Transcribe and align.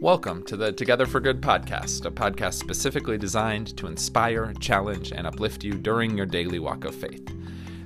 Welcome 0.00 0.44
to 0.44 0.56
the 0.56 0.70
Together 0.70 1.06
for 1.06 1.18
Good 1.18 1.40
podcast, 1.40 2.04
a 2.04 2.10
podcast 2.12 2.54
specifically 2.54 3.18
designed 3.18 3.76
to 3.78 3.88
inspire, 3.88 4.52
challenge, 4.60 5.10
and 5.10 5.26
uplift 5.26 5.64
you 5.64 5.72
during 5.72 6.16
your 6.16 6.24
daily 6.24 6.60
walk 6.60 6.84
of 6.84 6.94
faith. 6.94 7.28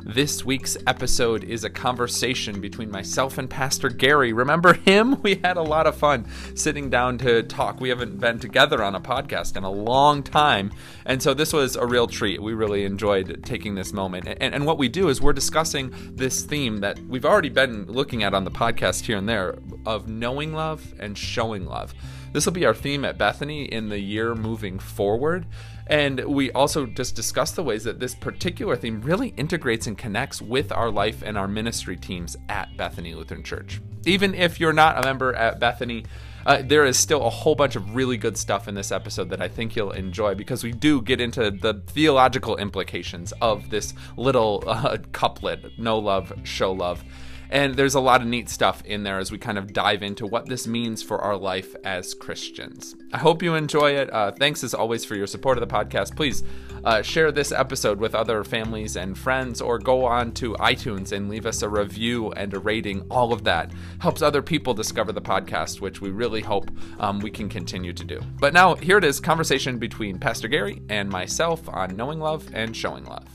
This 0.05 0.45
week's 0.45 0.77
episode 0.89 1.45
is 1.45 1.63
a 1.63 1.71
conversation 1.71 2.61
between 2.61 2.91
myself 2.91 3.39
and 3.39 3.49
Pastor 3.49 3.89
Gary. 3.89 4.33
Remember 4.33 4.75
him? 4.75 5.17
We 5.23 5.37
had 5.37 5.57
a 5.57 5.63
lot 5.63 5.87
of 5.87 5.97
fun 5.97 6.27
sitting 6.57 6.91
down 6.91 7.19
to 7.19 7.45
talk. 7.45 7.81
We 7.81 7.91
haven't 7.91 8.19
been 8.19 8.41
together 8.41 8.83
on 8.83 8.97
a 8.97 9.01
podcast 9.01 9.57
in 9.57 9.63
a 9.63 9.71
long 9.71 10.25
time. 10.25 10.73
And 11.07 11.23
so 11.23 11.33
this 11.33 11.53
was 11.53 11.77
a 11.77 11.87
real 11.87 12.09
treat. 12.09 12.43
We 12.43 12.55
really 12.55 12.85
enjoyed 12.85 13.45
taking 13.45 13.77
this 13.77 13.93
moment. 13.93 14.27
And, 14.27 14.53
and 14.55 14.67
what 14.67 14.79
we 14.79 14.89
do 14.89 15.09
is 15.09 15.23
we're 15.23 15.33
discussing 15.33 15.95
this 16.13 16.43
theme 16.43 16.79
that 16.79 16.99
we've 17.07 17.25
already 17.25 17.51
been 17.51 17.87
looking 17.87 18.25
at 18.25 18.35
on 18.35 18.43
the 18.43 18.51
podcast 18.51 19.05
here 19.05 19.17
and 19.17 19.29
there 19.29 19.59
of 19.87 20.09
knowing 20.09 20.53
love 20.53 20.93
and 20.99 21.17
showing 21.17 21.65
love. 21.65 21.95
This 22.33 22.47
will 22.47 22.53
be 22.53 22.65
our 22.65 22.75
theme 22.75 23.05
at 23.05 23.19
Bethany 23.19 23.65
in 23.65 23.91
the 23.91 24.01
year 24.01 24.35
moving 24.35 24.79
forward. 24.79 25.47
And 25.87 26.25
we 26.25 26.51
also 26.53 26.87
just 26.87 27.17
discuss 27.17 27.53
the 27.53 27.63
ways 27.63 27.85
that 27.85 28.01
this 28.01 28.15
particular 28.15 28.77
theme 28.77 29.01
really 29.01 29.29
integrates 29.37 29.87
and 29.87 29.99
connects 29.99 30.41
with 30.41 30.73
our 30.73 30.91
life 30.91 31.23
and 31.23 31.37
our 31.37 31.49
ministry 31.49 31.97
teams 31.97 32.37
at 32.49 32.77
Bethany 32.77 33.15
Lutheran 33.15 33.43
Church. 33.43 33.81
Even 34.07 34.35
if 34.35 34.59
you're 34.59 34.73
not 34.73 34.99
a 34.99 35.07
member 35.07 35.35
at 35.35 35.61
Bethany, 35.61 36.05
uh, 36.45 36.63
there 36.65 36.85
is 36.85 36.97
still 36.97 37.25
a 37.25 37.31
whole 37.31 37.55
bunch 37.55 37.77
of 37.77 37.95
really 37.95 38.17
good 38.17 38.37
stuff 38.37 38.67
in 38.67 38.75
this 38.75 38.91
episode 38.91 39.31
that 39.31 39.41
I 39.41 39.49
think 39.49 39.77
you'll 39.77 39.93
enjoy 39.93 40.35
because 40.35 40.65
we 40.65 40.73
do 40.73 41.01
get 41.01 41.21
into 41.21 41.51
the 41.51 41.83
theological 41.89 42.57
implications 42.57 43.33
of 43.41 43.71
this 43.71 43.95
little 44.17 44.65
uh, 44.67 44.99
couplet 45.13 45.79
know 45.79 45.99
love, 45.99 46.33
show 46.43 46.73
love. 46.73 47.05
And 47.53 47.77
there's 47.77 47.95
a 47.95 48.01
lot 48.01 48.23
of 48.23 48.27
neat 48.27 48.49
stuff 48.49 48.83
in 48.87 49.03
there 49.03 49.19
as 49.19 49.31
we 49.31 49.37
kind 49.37 49.59
of 49.59 49.75
dive 49.75 50.03
into 50.03 50.27
what 50.27 50.47
this 50.47 50.67
means 50.67 51.03
for 51.03 51.19
our 51.19 51.37
life 51.37 51.77
as 51.85 52.15
Christians. 52.15 52.97
I 53.13 53.19
hope 53.19 53.43
you 53.43 53.55
enjoy 53.55 53.91
it. 53.91 54.11
Uh, 54.11 54.33
thanks 54.33 54.65
as 54.65 54.73
always 54.73 55.05
for 55.05 55.17
your 55.17 55.27
support 55.27 55.59
of 55.59 55.69
the 55.69 55.73
podcast. 55.73 56.17
Please 56.17 56.45
uh, 56.83 57.03
share 57.03 57.31
this 57.31 57.53
episode 57.53 57.99
with 57.99 58.15
other 58.15 58.43
families 58.43 58.97
and 58.97 59.19
friends, 59.19 59.61
or 59.61 59.79
go 59.79 60.07
on 60.07 60.33
to 60.33 60.55
iTunes 60.55 61.13
and 61.13 61.29
leave 61.29 61.45
us 61.45 61.61
a 61.61 61.69
review 61.69 62.33
and 62.33 62.55
a 62.55 62.59
rating. 62.59 63.03
All 63.11 63.35
of 63.35 63.45
that 63.45 63.71
helps 63.99 64.23
other 64.23 64.41
people 64.41 64.73
discover 64.73 65.13
the 65.13 65.21
podcast, 65.21 65.83
which 65.83 66.01
we 66.01 66.11
really 66.11 66.41
hope 66.41 66.71
um, 67.01 67.21
we 67.21 67.31
can 67.31 67.51
continue 67.51 67.93
to 67.93 68.05
do. 68.05 68.19
But 68.41 68.55
now, 68.55 68.77
here 68.77 68.97
it 68.97 69.05
is 69.05 69.21
conversation 69.21 69.77
between 69.77 70.19
Pastor 70.19 70.49
Gary 70.49 70.81
and 70.89 71.11
myself 71.11 71.69
on 71.69 71.97
knowing 71.97 72.19
love 72.19 72.49
and 72.55 72.75
showing 72.75 73.05
love. 73.05 73.29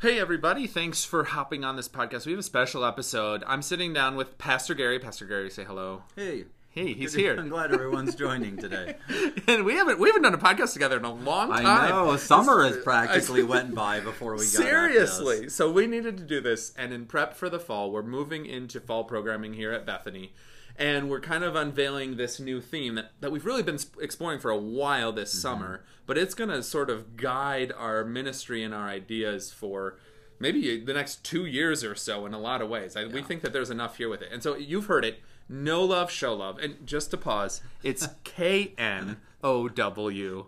Hey, 0.00 0.18
everybody. 0.18 0.66
Thanks 0.66 1.04
for 1.04 1.24
hopping 1.24 1.62
on 1.62 1.76
this 1.76 1.86
podcast. 1.86 2.24
We 2.24 2.32
have 2.32 2.38
a 2.38 2.42
special 2.42 2.86
episode. 2.86 3.44
I'm 3.46 3.60
sitting 3.60 3.92
down 3.92 4.16
with 4.16 4.38
Pastor 4.38 4.72
Gary. 4.72 4.98
Pastor 4.98 5.26
Gary, 5.26 5.50
say 5.50 5.62
hello. 5.62 6.04
Hey. 6.16 6.46
Hey, 6.70 6.94
he's 6.94 7.12
here. 7.12 7.36
I'm 7.38 7.50
glad 7.50 7.70
everyone's 7.70 8.14
joining 8.14 8.56
today. 8.56 8.96
and 9.46 9.62
we 9.66 9.74
haven't 9.74 9.98
we 9.98 10.08
haven't 10.08 10.22
done 10.22 10.32
a 10.32 10.38
podcast 10.38 10.72
together 10.72 10.96
in 10.96 11.04
a 11.04 11.12
long 11.12 11.50
time. 11.50 11.66
I 11.66 11.88
know. 11.90 12.16
Summer 12.16 12.64
has 12.64 12.78
practically 12.78 13.42
went 13.42 13.74
by 13.74 14.00
before 14.00 14.32
we 14.32 14.38
got 14.38 14.46
Seriously. 14.46 15.50
So 15.50 15.70
we 15.70 15.86
needed 15.86 16.16
to 16.16 16.24
do 16.24 16.40
this 16.40 16.72
and 16.78 16.94
in 16.94 17.04
prep 17.04 17.34
for 17.34 17.50
the 17.50 17.60
fall, 17.60 17.90
we're 17.90 18.02
moving 18.02 18.46
into 18.46 18.80
fall 18.80 19.04
programming 19.04 19.52
here 19.52 19.70
at 19.70 19.84
Bethany 19.84 20.32
and 20.80 21.08
we're 21.08 21.20
kind 21.20 21.44
of 21.44 21.54
unveiling 21.54 22.16
this 22.16 22.40
new 22.40 22.60
theme 22.60 22.96
that, 22.96 23.12
that 23.20 23.30
we've 23.30 23.44
really 23.44 23.62
been 23.62 23.78
exploring 24.00 24.40
for 24.40 24.50
a 24.50 24.58
while 24.58 25.12
this 25.12 25.30
mm-hmm. 25.30 25.40
summer 25.40 25.84
but 26.10 26.18
it's 26.18 26.34
going 26.34 26.50
to 26.50 26.60
sort 26.60 26.90
of 26.90 27.16
guide 27.16 27.72
our 27.76 28.04
ministry 28.04 28.64
and 28.64 28.74
our 28.74 28.88
ideas 28.88 29.52
for 29.52 29.96
maybe 30.40 30.80
the 30.80 30.92
next 30.92 31.22
two 31.22 31.46
years 31.46 31.84
or 31.84 31.94
so 31.94 32.26
in 32.26 32.34
a 32.34 32.38
lot 32.40 32.60
of 32.60 32.68
ways. 32.68 32.96
I, 32.96 33.02
yeah. 33.02 33.12
we 33.12 33.22
think 33.22 33.42
that 33.42 33.52
there's 33.52 33.70
enough 33.70 33.98
here 33.98 34.08
with 34.08 34.22
it. 34.22 34.30
And 34.32 34.42
so 34.42 34.56
you've 34.56 34.86
heard 34.86 35.04
it. 35.04 35.20
Know 35.48 35.84
love 35.84 36.10
show 36.10 36.34
love. 36.34 36.58
And 36.58 36.84
just 36.84 37.12
to 37.12 37.16
pause 37.16 37.60
it's 37.84 38.08
k-n-o-w 38.24 39.16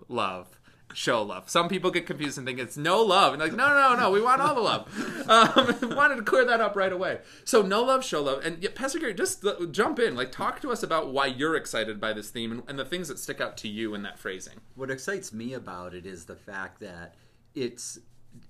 love 0.08 0.58
show 0.94 1.22
love. 1.22 1.48
Some 1.48 1.68
people 1.68 1.90
get 1.90 2.06
confused 2.06 2.38
and 2.38 2.46
think 2.46 2.58
it's 2.58 2.76
no 2.76 3.02
love, 3.02 3.32
and 3.32 3.42
like, 3.42 3.52
no, 3.52 3.68
no, 3.68 3.96
no, 3.96 4.10
we 4.10 4.20
want 4.20 4.40
all 4.40 4.54
the 4.54 4.60
love. 4.60 5.28
Um, 5.28 5.96
wanted 5.96 6.16
to 6.16 6.22
clear 6.22 6.44
that 6.44 6.60
up 6.60 6.76
right 6.76 6.92
away. 6.92 7.20
So 7.44 7.62
know 7.62 7.82
love, 7.82 8.04
show 8.04 8.22
love, 8.22 8.44
and 8.44 8.62
yeah, 8.62 8.70
Pastor 8.74 8.98
Gary, 8.98 9.14
just 9.14 9.44
jump 9.70 9.98
in, 9.98 10.14
like, 10.14 10.32
talk 10.32 10.60
to 10.62 10.70
us 10.70 10.82
about 10.82 11.12
why 11.12 11.26
you're 11.26 11.56
excited 11.56 12.00
by 12.00 12.12
this 12.12 12.30
theme 12.30 12.52
and, 12.52 12.62
and 12.68 12.78
the 12.78 12.84
things 12.84 13.08
that 13.08 13.18
stick 13.18 13.40
out 13.40 13.56
to 13.58 13.68
you 13.68 13.94
in 13.94 14.02
that 14.02 14.18
phrasing. 14.18 14.60
What 14.74 14.90
excites 14.90 15.32
me 15.32 15.54
about 15.54 15.94
it 15.94 16.06
is 16.06 16.24
the 16.24 16.36
fact 16.36 16.80
that 16.80 17.14
it's 17.54 17.98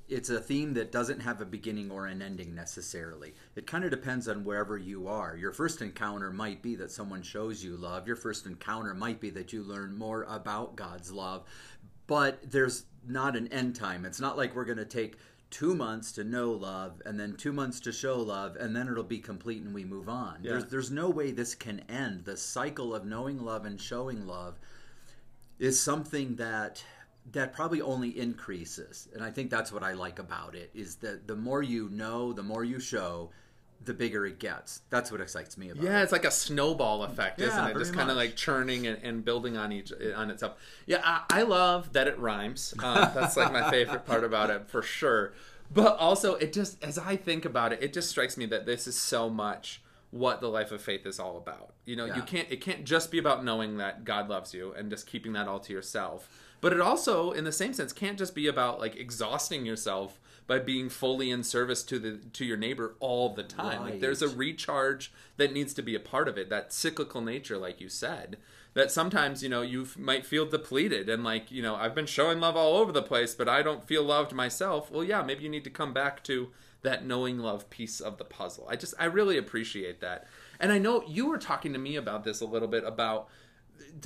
it's 0.08 0.30
a 0.30 0.40
theme 0.40 0.74
that 0.74 0.92
doesn't 0.92 1.20
have 1.20 1.40
a 1.40 1.44
beginning 1.44 1.90
or 1.90 2.06
an 2.06 2.22
ending 2.22 2.54
necessarily. 2.54 3.34
It 3.56 3.66
kind 3.66 3.82
of 3.84 3.90
depends 3.90 4.28
on 4.28 4.44
wherever 4.44 4.76
you 4.76 5.08
are. 5.08 5.36
Your 5.36 5.52
first 5.52 5.80
encounter 5.80 6.30
might 6.30 6.62
be 6.62 6.76
that 6.76 6.90
someone 6.90 7.22
shows 7.22 7.64
you 7.64 7.76
love. 7.76 8.06
Your 8.06 8.16
first 8.16 8.46
encounter 8.46 8.94
might 8.94 9.20
be 9.20 9.30
that 9.30 9.52
you 9.52 9.62
learn 9.62 9.96
more 9.96 10.24
about 10.24 10.76
God's 10.76 11.10
love 11.10 11.44
but 12.06 12.50
there's 12.50 12.84
not 13.06 13.36
an 13.36 13.48
end 13.48 13.76
time. 13.76 14.04
It's 14.04 14.20
not 14.20 14.36
like 14.36 14.54
we're 14.54 14.64
going 14.64 14.78
to 14.78 14.84
take 14.84 15.16
two 15.50 15.74
months 15.74 16.12
to 16.12 16.24
know 16.24 16.50
love 16.50 17.02
and 17.04 17.20
then 17.20 17.36
two 17.36 17.52
months 17.52 17.78
to 17.80 17.92
show 17.92 18.18
love 18.18 18.56
and 18.56 18.74
then 18.74 18.88
it'll 18.88 19.04
be 19.04 19.18
complete 19.18 19.62
and 19.62 19.74
we 19.74 19.84
move 19.84 20.08
on. 20.08 20.38
Yeah. 20.42 20.52
There's, 20.52 20.64
there's 20.66 20.90
no 20.90 21.10
way 21.10 21.30
this 21.30 21.54
can 21.54 21.80
end. 21.90 22.24
The 22.24 22.36
cycle 22.36 22.94
of 22.94 23.04
knowing 23.04 23.44
love 23.44 23.66
and 23.66 23.78
showing 23.80 24.26
love 24.26 24.58
is 25.58 25.80
something 25.80 26.36
that 26.36 26.82
that 27.30 27.52
probably 27.52 27.80
only 27.80 28.18
increases 28.18 29.06
and 29.14 29.22
i 29.22 29.30
think 29.30 29.48
that's 29.48 29.70
what 29.70 29.84
i 29.84 29.92
like 29.92 30.18
about 30.18 30.56
it 30.56 30.70
is 30.74 30.96
that 30.96 31.28
the 31.28 31.36
more 31.36 31.62
you 31.62 31.88
know 31.90 32.32
the 32.32 32.42
more 32.42 32.64
you 32.64 32.80
show 32.80 33.30
the 33.84 33.94
bigger 33.94 34.26
it 34.26 34.38
gets. 34.38 34.82
That's 34.90 35.10
what 35.10 35.20
excites 35.20 35.56
me 35.56 35.70
about 35.70 35.82
yeah, 35.82 35.90
it. 35.90 35.92
Yeah, 35.92 36.02
it's 36.02 36.12
like 36.12 36.24
a 36.24 36.30
snowball 36.30 37.02
effect, 37.04 37.40
isn't 37.40 37.66
it? 37.68 37.78
Just 37.78 37.94
kind 37.94 38.10
of 38.10 38.16
like 38.16 38.36
churning 38.36 38.86
and, 38.86 38.98
and, 39.02 39.24
building 39.24 39.56
on 39.56 39.72
each 39.72 39.92
on 40.14 40.30
itself. 40.30 40.54
Yeah, 40.86 41.00
I, 41.04 41.22
I 41.30 41.42
love 41.42 41.92
that 41.92 42.06
it 42.06 42.18
rhymes. 42.18 42.74
Um, 42.82 43.10
that's 43.14 43.36
like 43.36 43.52
my 43.52 43.70
favorite 43.70 44.06
part 44.06 44.24
about 44.24 44.50
it 44.50 44.68
for 44.68 44.82
sure. 44.82 45.32
But 45.72 45.96
also, 45.98 46.34
it 46.34 46.52
just 46.52 46.82
as 46.84 46.98
I 46.98 47.16
think 47.16 47.44
about 47.44 47.72
it, 47.72 47.82
it 47.82 47.92
just 47.92 48.10
strikes 48.10 48.36
me 48.36 48.46
that 48.46 48.66
this 48.66 48.86
is 48.86 48.96
so 48.96 49.30
much 49.30 49.82
what 50.10 50.40
the 50.40 50.48
life 50.48 50.70
of 50.72 50.82
faith 50.82 51.06
is 51.06 51.18
all 51.18 51.38
about. 51.38 51.72
You 51.86 51.96
know, 51.96 52.04
yeah. 52.04 52.16
you 52.16 52.22
can't 52.22 52.50
it 52.50 52.60
can't 52.60 52.84
just 52.84 53.10
be 53.10 53.18
about 53.18 53.44
knowing 53.44 53.78
that 53.78 54.04
God 54.04 54.28
loves 54.28 54.52
you 54.52 54.72
and 54.74 54.90
just 54.90 55.06
keeping 55.06 55.32
that 55.32 55.48
all 55.48 55.60
to 55.60 55.72
yourself. 55.72 56.28
But 56.60 56.72
it 56.72 56.80
also, 56.80 57.32
in 57.32 57.44
the 57.44 57.52
same 57.52 57.72
sense, 57.72 57.92
can't 57.92 58.18
just 58.18 58.34
be 58.34 58.46
about 58.46 58.78
like 58.78 58.94
exhausting 58.94 59.66
yourself 59.66 60.20
by 60.46 60.58
being 60.58 60.88
fully 60.88 61.30
in 61.30 61.42
service 61.42 61.82
to 61.84 61.98
the 61.98 62.18
to 62.32 62.44
your 62.44 62.56
neighbor 62.56 62.94
all 63.00 63.34
the 63.34 63.42
time. 63.42 63.82
Right. 63.82 63.90
Like 63.92 64.00
there's 64.00 64.22
a 64.22 64.28
recharge 64.28 65.12
that 65.36 65.52
needs 65.52 65.74
to 65.74 65.82
be 65.82 65.94
a 65.94 66.00
part 66.00 66.28
of 66.28 66.36
it. 66.36 66.50
That 66.50 66.72
cyclical 66.72 67.20
nature, 67.20 67.58
like 67.58 67.80
you 67.80 67.88
said, 67.88 68.36
that 68.74 68.90
sometimes 68.90 69.42
you 69.42 69.48
know 69.48 69.62
you 69.62 69.86
might 69.98 70.26
feel 70.26 70.46
depleted 70.46 71.08
and 71.08 71.24
like 71.24 71.50
you 71.50 71.62
know 71.62 71.74
I've 71.74 71.94
been 71.94 72.06
showing 72.06 72.40
love 72.40 72.56
all 72.56 72.76
over 72.76 72.92
the 72.92 73.02
place, 73.02 73.34
but 73.34 73.48
I 73.48 73.62
don't 73.62 73.86
feel 73.86 74.02
loved 74.02 74.32
myself. 74.32 74.90
Well, 74.90 75.04
yeah, 75.04 75.22
maybe 75.22 75.44
you 75.44 75.48
need 75.48 75.64
to 75.64 75.70
come 75.70 75.92
back 75.92 76.22
to 76.24 76.48
that 76.82 77.04
knowing 77.04 77.38
love 77.38 77.70
piece 77.70 78.00
of 78.00 78.18
the 78.18 78.24
puzzle. 78.24 78.66
I 78.68 78.76
just 78.76 78.94
I 78.98 79.06
really 79.06 79.38
appreciate 79.38 80.00
that. 80.00 80.26
And 80.58 80.72
I 80.72 80.78
know 80.78 81.02
you 81.06 81.26
were 81.28 81.38
talking 81.38 81.72
to 81.72 81.78
me 81.78 81.96
about 81.96 82.24
this 82.24 82.40
a 82.40 82.46
little 82.46 82.68
bit 82.68 82.84
about 82.84 83.28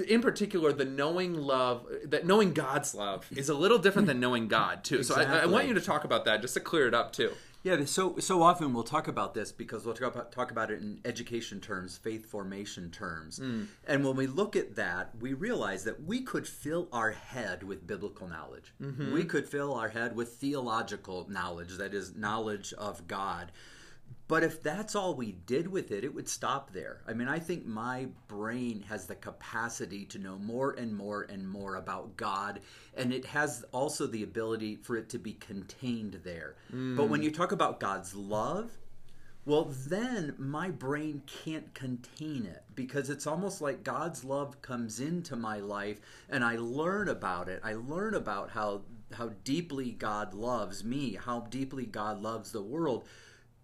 in 0.08 0.20
particular 0.20 0.72
the 0.72 0.84
knowing 0.84 1.34
love 1.34 1.86
that 2.04 2.26
knowing 2.26 2.52
god's 2.52 2.94
love 2.94 3.26
is 3.34 3.48
a 3.48 3.54
little 3.54 3.78
different 3.78 4.06
than 4.06 4.20
knowing 4.20 4.48
god 4.48 4.84
too 4.84 4.96
exactly. 4.96 5.24
so 5.24 5.32
I, 5.32 5.42
I, 5.42 5.46
want 5.46 5.68
you 5.68 5.74
to 5.74 5.80
talk 5.80 6.04
about 6.04 6.24
that 6.24 6.40
just 6.42 6.54
to 6.54 6.60
clear 6.60 6.86
it 6.86 6.94
up 6.94 7.12
too 7.12 7.32
yeah 7.62 7.84
so 7.84 8.18
so 8.18 8.42
often 8.42 8.74
we'll 8.74 8.84
talk 8.84 9.08
about 9.08 9.34
this 9.34 9.52
because 9.52 9.84
we'll 9.84 9.94
talk 9.94 10.14
about, 10.14 10.32
talk 10.32 10.50
about 10.50 10.70
it 10.70 10.80
in 10.80 11.00
education 11.04 11.60
terms 11.60 11.96
faith 11.96 12.26
formation 12.26 12.90
terms 12.90 13.38
mm. 13.38 13.66
and 13.86 14.04
when 14.04 14.16
we 14.16 14.26
look 14.26 14.54
at 14.54 14.76
that 14.76 15.10
we 15.20 15.32
realize 15.32 15.84
that 15.84 16.04
we 16.04 16.20
could 16.20 16.46
fill 16.46 16.88
our 16.92 17.12
head 17.12 17.62
with 17.62 17.86
biblical 17.86 18.28
knowledge 18.28 18.72
mm-hmm. 18.80 19.12
we 19.12 19.24
could 19.24 19.48
fill 19.48 19.74
our 19.74 19.88
head 19.88 20.14
with 20.14 20.34
theological 20.34 21.26
knowledge 21.30 21.76
that 21.76 21.94
is 21.94 22.14
knowledge 22.14 22.72
of 22.74 23.06
god 23.06 23.50
but 24.28 24.42
if 24.42 24.62
that's 24.62 24.96
all 24.96 25.14
we 25.14 25.32
did 25.32 25.68
with 25.68 25.92
it, 25.92 26.02
it 26.02 26.12
would 26.12 26.28
stop 26.28 26.72
there. 26.72 27.00
I 27.06 27.12
mean, 27.12 27.28
I 27.28 27.38
think 27.38 27.64
my 27.64 28.08
brain 28.26 28.84
has 28.88 29.06
the 29.06 29.14
capacity 29.14 30.04
to 30.06 30.18
know 30.18 30.36
more 30.36 30.72
and 30.72 30.94
more 30.94 31.22
and 31.22 31.48
more 31.48 31.76
about 31.76 32.16
God, 32.16 32.60
and 32.96 33.12
it 33.12 33.24
has 33.26 33.64
also 33.70 34.06
the 34.06 34.24
ability 34.24 34.76
for 34.76 34.96
it 34.96 35.08
to 35.10 35.18
be 35.18 35.34
contained 35.34 36.20
there. 36.24 36.56
Mm. 36.74 36.96
But 36.96 37.08
when 37.08 37.22
you 37.22 37.30
talk 37.30 37.52
about 37.52 37.78
God's 37.78 38.16
love, 38.16 38.72
well, 39.44 39.72
then 39.86 40.34
my 40.38 40.70
brain 40.70 41.22
can't 41.26 41.72
contain 41.72 42.46
it 42.46 42.64
because 42.74 43.10
it's 43.10 43.28
almost 43.28 43.60
like 43.60 43.84
God's 43.84 44.24
love 44.24 44.60
comes 44.60 44.98
into 44.98 45.36
my 45.36 45.60
life 45.60 46.00
and 46.28 46.42
I 46.42 46.56
learn 46.56 47.08
about 47.08 47.48
it. 47.48 47.60
I 47.62 47.74
learn 47.74 48.14
about 48.14 48.50
how 48.50 48.82
how 49.12 49.30
deeply 49.44 49.92
God 49.92 50.34
loves 50.34 50.82
me, 50.82 51.14
how 51.14 51.42
deeply 51.42 51.86
God 51.86 52.20
loves 52.20 52.50
the 52.50 52.60
world 52.60 53.06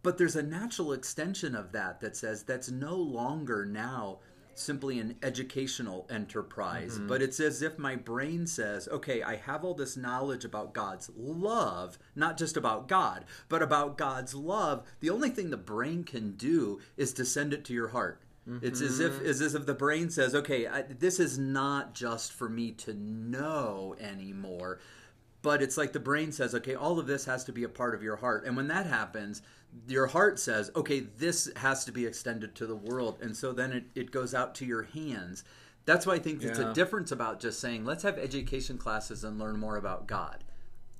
but 0.02 0.18
there's 0.18 0.36
a 0.36 0.42
natural 0.42 0.92
extension 0.92 1.54
of 1.54 1.72
that 1.72 2.00
that 2.00 2.16
says 2.16 2.42
that's 2.42 2.70
no 2.70 2.94
longer 2.96 3.64
now 3.64 4.18
simply 4.54 4.98
an 4.98 5.16
educational 5.22 6.06
enterprise, 6.10 6.98
mm-hmm. 6.98 7.06
but 7.06 7.22
it's 7.22 7.40
as 7.40 7.62
if 7.62 7.78
my 7.78 7.96
brain 7.96 8.46
says, 8.46 8.86
okay, 8.88 9.22
I 9.22 9.36
have 9.36 9.64
all 9.64 9.74
this 9.74 9.96
knowledge 9.96 10.44
about 10.44 10.74
God's 10.74 11.10
love, 11.16 11.98
not 12.14 12.36
just 12.36 12.56
about 12.56 12.86
God, 12.86 13.24
but 13.48 13.62
about 13.62 13.96
God's 13.96 14.34
love. 14.34 14.84
The 15.00 15.10
only 15.10 15.30
thing 15.30 15.50
the 15.50 15.56
brain 15.56 16.04
can 16.04 16.32
do 16.32 16.80
is 16.96 17.14
to 17.14 17.24
send 17.24 17.54
it 17.54 17.64
to 17.66 17.72
your 17.72 17.88
heart. 17.88 18.22
It's 18.60 18.80
as 18.80 18.98
if 18.98 19.12
mm-hmm. 19.12 19.26
it's 19.26 19.40
as 19.40 19.54
if 19.54 19.66
the 19.66 19.74
brain 19.74 20.10
says, 20.10 20.34
"Okay, 20.34 20.66
I, 20.66 20.82
this 20.82 21.20
is 21.20 21.38
not 21.38 21.94
just 21.94 22.32
for 22.32 22.48
me 22.48 22.72
to 22.72 22.92
know 22.92 23.94
anymore." 24.00 24.80
But 25.42 25.62
it's 25.62 25.76
like 25.76 25.92
the 25.92 26.00
brain 26.00 26.32
says, 26.32 26.52
"Okay, 26.56 26.74
all 26.74 26.98
of 26.98 27.06
this 27.06 27.24
has 27.26 27.44
to 27.44 27.52
be 27.52 27.62
a 27.62 27.68
part 27.68 27.94
of 27.94 28.02
your 28.02 28.16
heart." 28.16 28.44
And 28.44 28.56
when 28.56 28.66
that 28.66 28.86
happens, 28.86 29.42
your 29.86 30.06
heart 30.08 30.38
says, 30.38 30.70
"Okay, 30.76 31.00
this 31.00 31.50
has 31.56 31.84
to 31.86 31.92
be 31.92 32.06
extended 32.06 32.54
to 32.56 32.66
the 32.66 32.76
world." 32.76 33.18
And 33.20 33.36
so 33.36 33.52
then 33.52 33.72
it, 33.72 33.84
it 33.94 34.10
goes 34.10 34.34
out 34.34 34.54
to 34.56 34.64
your 34.66 34.82
hands. 34.82 35.44
That's 35.84 36.06
why 36.06 36.14
I 36.14 36.18
think 36.18 36.42
it's 36.42 36.58
Yeah. 36.58 36.70
a 36.70 36.74
difference 36.74 37.10
about 37.10 37.40
just 37.40 37.58
saying, 37.60 37.84
"Let's 37.84 38.02
have 38.02 38.18
education 38.18 38.78
classes 38.78 39.24
and 39.24 39.38
learn 39.38 39.58
more 39.58 39.76
about 39.76 40.06
God." 40.06 40.44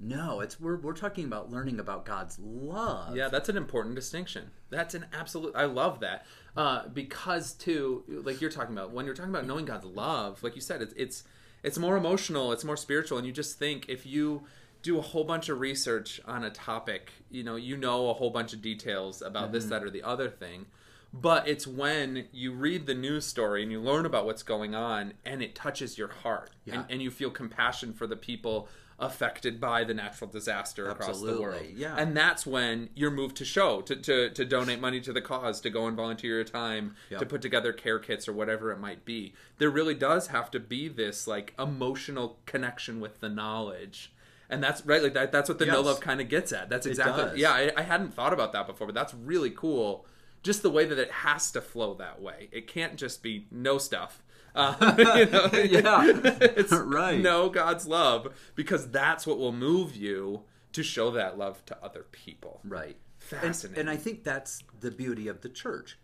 No, 0.01 0.41
it's 0.41 0.59
we're 0.59 0.79
we're 0.79 0.95
talking 0.95 1.25
about 1.27 1.51
learning 1.51 1.79
about 1.79 2.05
God's 2.05 2.37
love. 2.41 3.15
Yeah, 3.17 3.29
that's 3.29 3.49
an 3.49 3.57
important 3.57 3.95
distinction. 3.95 4.51
That's 4.69 4.95
an 4.95 5.07
absolute. 5.13 5.55
I 5.55 5.67
love 5.67 6.01
that 6.01 6.27
uh, 6.57 6.89
because 6.89 7.53
too, 7.53 8.03
like 8.09 8.41
you're 8.41 8.51
talking 8.51 8.77
about, 8.77 8.91
when 8.91 9.07
you're 9.07 9.15
talking 9.15 9.31
about 9.31 9.47
knowing 9.47 9.65
God's 9.65 9.85
love, 9.85 10.43
like 10.43 10.57
you 10.57 10.61
said, 10.61 10.83
it's 10.83 10.93
it's 10.97 11.23
it's 11.63 11.79
more 11.79 11.97
emotional, 11.97 12.51
it's 12.51 12.65
more 12.65 12.77
spiritual, 12.77 13.17
and 13.19 13.25
you 13.27 13.33
just 13.33 13.61
think 13.61 13.89
if 13.89 14.05
you 14.05 14.43
do 14.83 14.99
a 14.99 15.03
whole 15.03 15.25
bunch 15.25 15.49
of 15.49 15.61
research 15.61 16.21
on 16.25 16.45
a 16.45 16.51
topic, 16.51 17.13
you 17.31 17.43
know, 17.45 17.57
you 17.57 17.77
know 17.77 18.11
a 18.11 18.15
whole 18.15 18.31
bunch 18.31 18.53
of 18.53 18.61
details 18.61 19.23
about 19.23 19.53
this, 19.53 19.65
mm-hmm. 19.65 19.71
that, 19.71 19.85
or 19.85 19.91
the 19.91 20.03
other 20.03 20.29
thing. 20.29 20.67
But 21.13 21.47
it's 21.47 21.67
when 21.67 22.27
you 22.33 22.53
read 22.53 22.87
the 22.87 22.95
news 22.95 23.27
story 23.27 23.63
and 23.63 23.71
you 23.71 23.81
learn 23.81 24.07
about 24.07 24.25
what's 24.25 24.43
going 24.43 24.75
on 24.75 25.13
and 25.25 25.43
it 25.43 25.55
touches 25.55 25.99
your 25.99 26.09
heart 26.09 26.51
Yeah. 26.65 26.75
and, 26.81 26.85
and 26.89 27.03
you 27.03 27.11
feel 27.11 27.31
compassion 27.31 27.93
for 27.93 28.07
the 28.07 28.17
people 28.17 28.69
affected 28.99 29.61
by 29.61 29.83
the 29.85 29.93
natural 29.93 30.31
disaster 30.31 30.89
across 30.89 31.21
the 31.21 31.39
world. 31.41 31.61
Yeah. 31.75 31.97
And 31.97 32.17
that's 32.17 32.47
when 32.47 32.89
you're 32.95 33.11
moved 33.11 33.37
to 33.39 33.45
show, 33.45 33.81
to, 33.83 33.97
to, 33.97 34.31
to 34.31 34.45
donate 34.45 34.81
money 34.81 35.01
to 35.01 35.13
the 35.13 35.21
cause, 35.21 35.61
to 35.63 35.71
go 35.71 35.87
and 35.87 35.97
volunteer 35.97 36.37
your 36.37 36.45
time, 36.45 36.95
Yep. 37.11 37.21
to 37.21 37.27
put 37.27 37.43
together 37.43 37.73
care 37.73 37.99
kits 37.99 38.29
or 38.29 38.33
whatever 38.33 38.71
it 38.71 38.79
might 38.79 39.05
be. 39.05 39.35
There 39.59 39.71
really 39.71 39.95
does 39.95 40.29
have 40.29 40.51
to 40.53 40.61
be 40.61 40.89
this 40.89 41.27
like 41.27 41.53
emotional 41.59 42.39
connection 42.47 43.01
with 43.01 43.21
the 43.21 43.29
knowledge. 43.29 44.12
And 44.53 44.63
that's 44.63 44.85
right, 44.87 45.03
like 45.03 45.15
that, 45.15 45.33
that's 45.33 45.49
what 45.49 45.59
the 45.59 45.67
know 45.67 45.81
love 45.81 46.01
kind 46.01 46.21
of 46.21 46.29
gets 46.29 46.53
at. 46.53 46.69
That's 46.69 46.87
exactly, 46.87 47.41
yeah, 47.41 47.53
I, 47.53 47.73
I 47.77 47.83
hadn't 47.83 48.15
thought 48.15 48.33
about 48.33 48.53
that 48.53 48.67
before, 48.67 48.87
but 48.87 48.95
that's 48.95 49.15
really 49.15 49.51
cool. 49.51 50.07
Just 50.43 50.63
the 50.63 50.71
way 50.71 50.85
that 50.85 50.99
it 50.99 51.11
has 51.11 51.51
to 51.53 51.61
flow 51.61 51.95
that 51.95 52.21
way. 52.21 52.49
It 52.53 52.67
can't 52.67 52.97
just 52.97 53.23
be 53.23 53.47
no 53.51 53.79
stuff. 53.79 54.23
Uh, 54.55 54.95
you 54.99 55.25
know, 55.31 55.49
Yeah. 55.65 56.05
it's 56.43 56.73
Right. 56.73 57.19
know 57.19 57.49
God's 57.49 57.87
love 57.87 58.35
because 58.55 58.91
that's 58.91 59.27
what 59.27 59.39
will 59.39 59.51
move 59.51 59.97
you 59.97 60.43
to 60.75 60.83
show 60.83 61.11
that 61.13 61.39
love 61.39 61.65
to 61.67 61.83
other 61.83 62.05
people. 62.13 62.61
Right. 62.63 62.99
Fascinating. 63.19 63.81
And, 63.81 63.89
and 63.89 63.99
I 63.99 63.99
think 63.99 64.25
that's 64.25 64.63
the 64.79 64.91
beauty 64.91 65.27
of 65.29 65.41
the 65.41 65.49
church. 65.49 65.97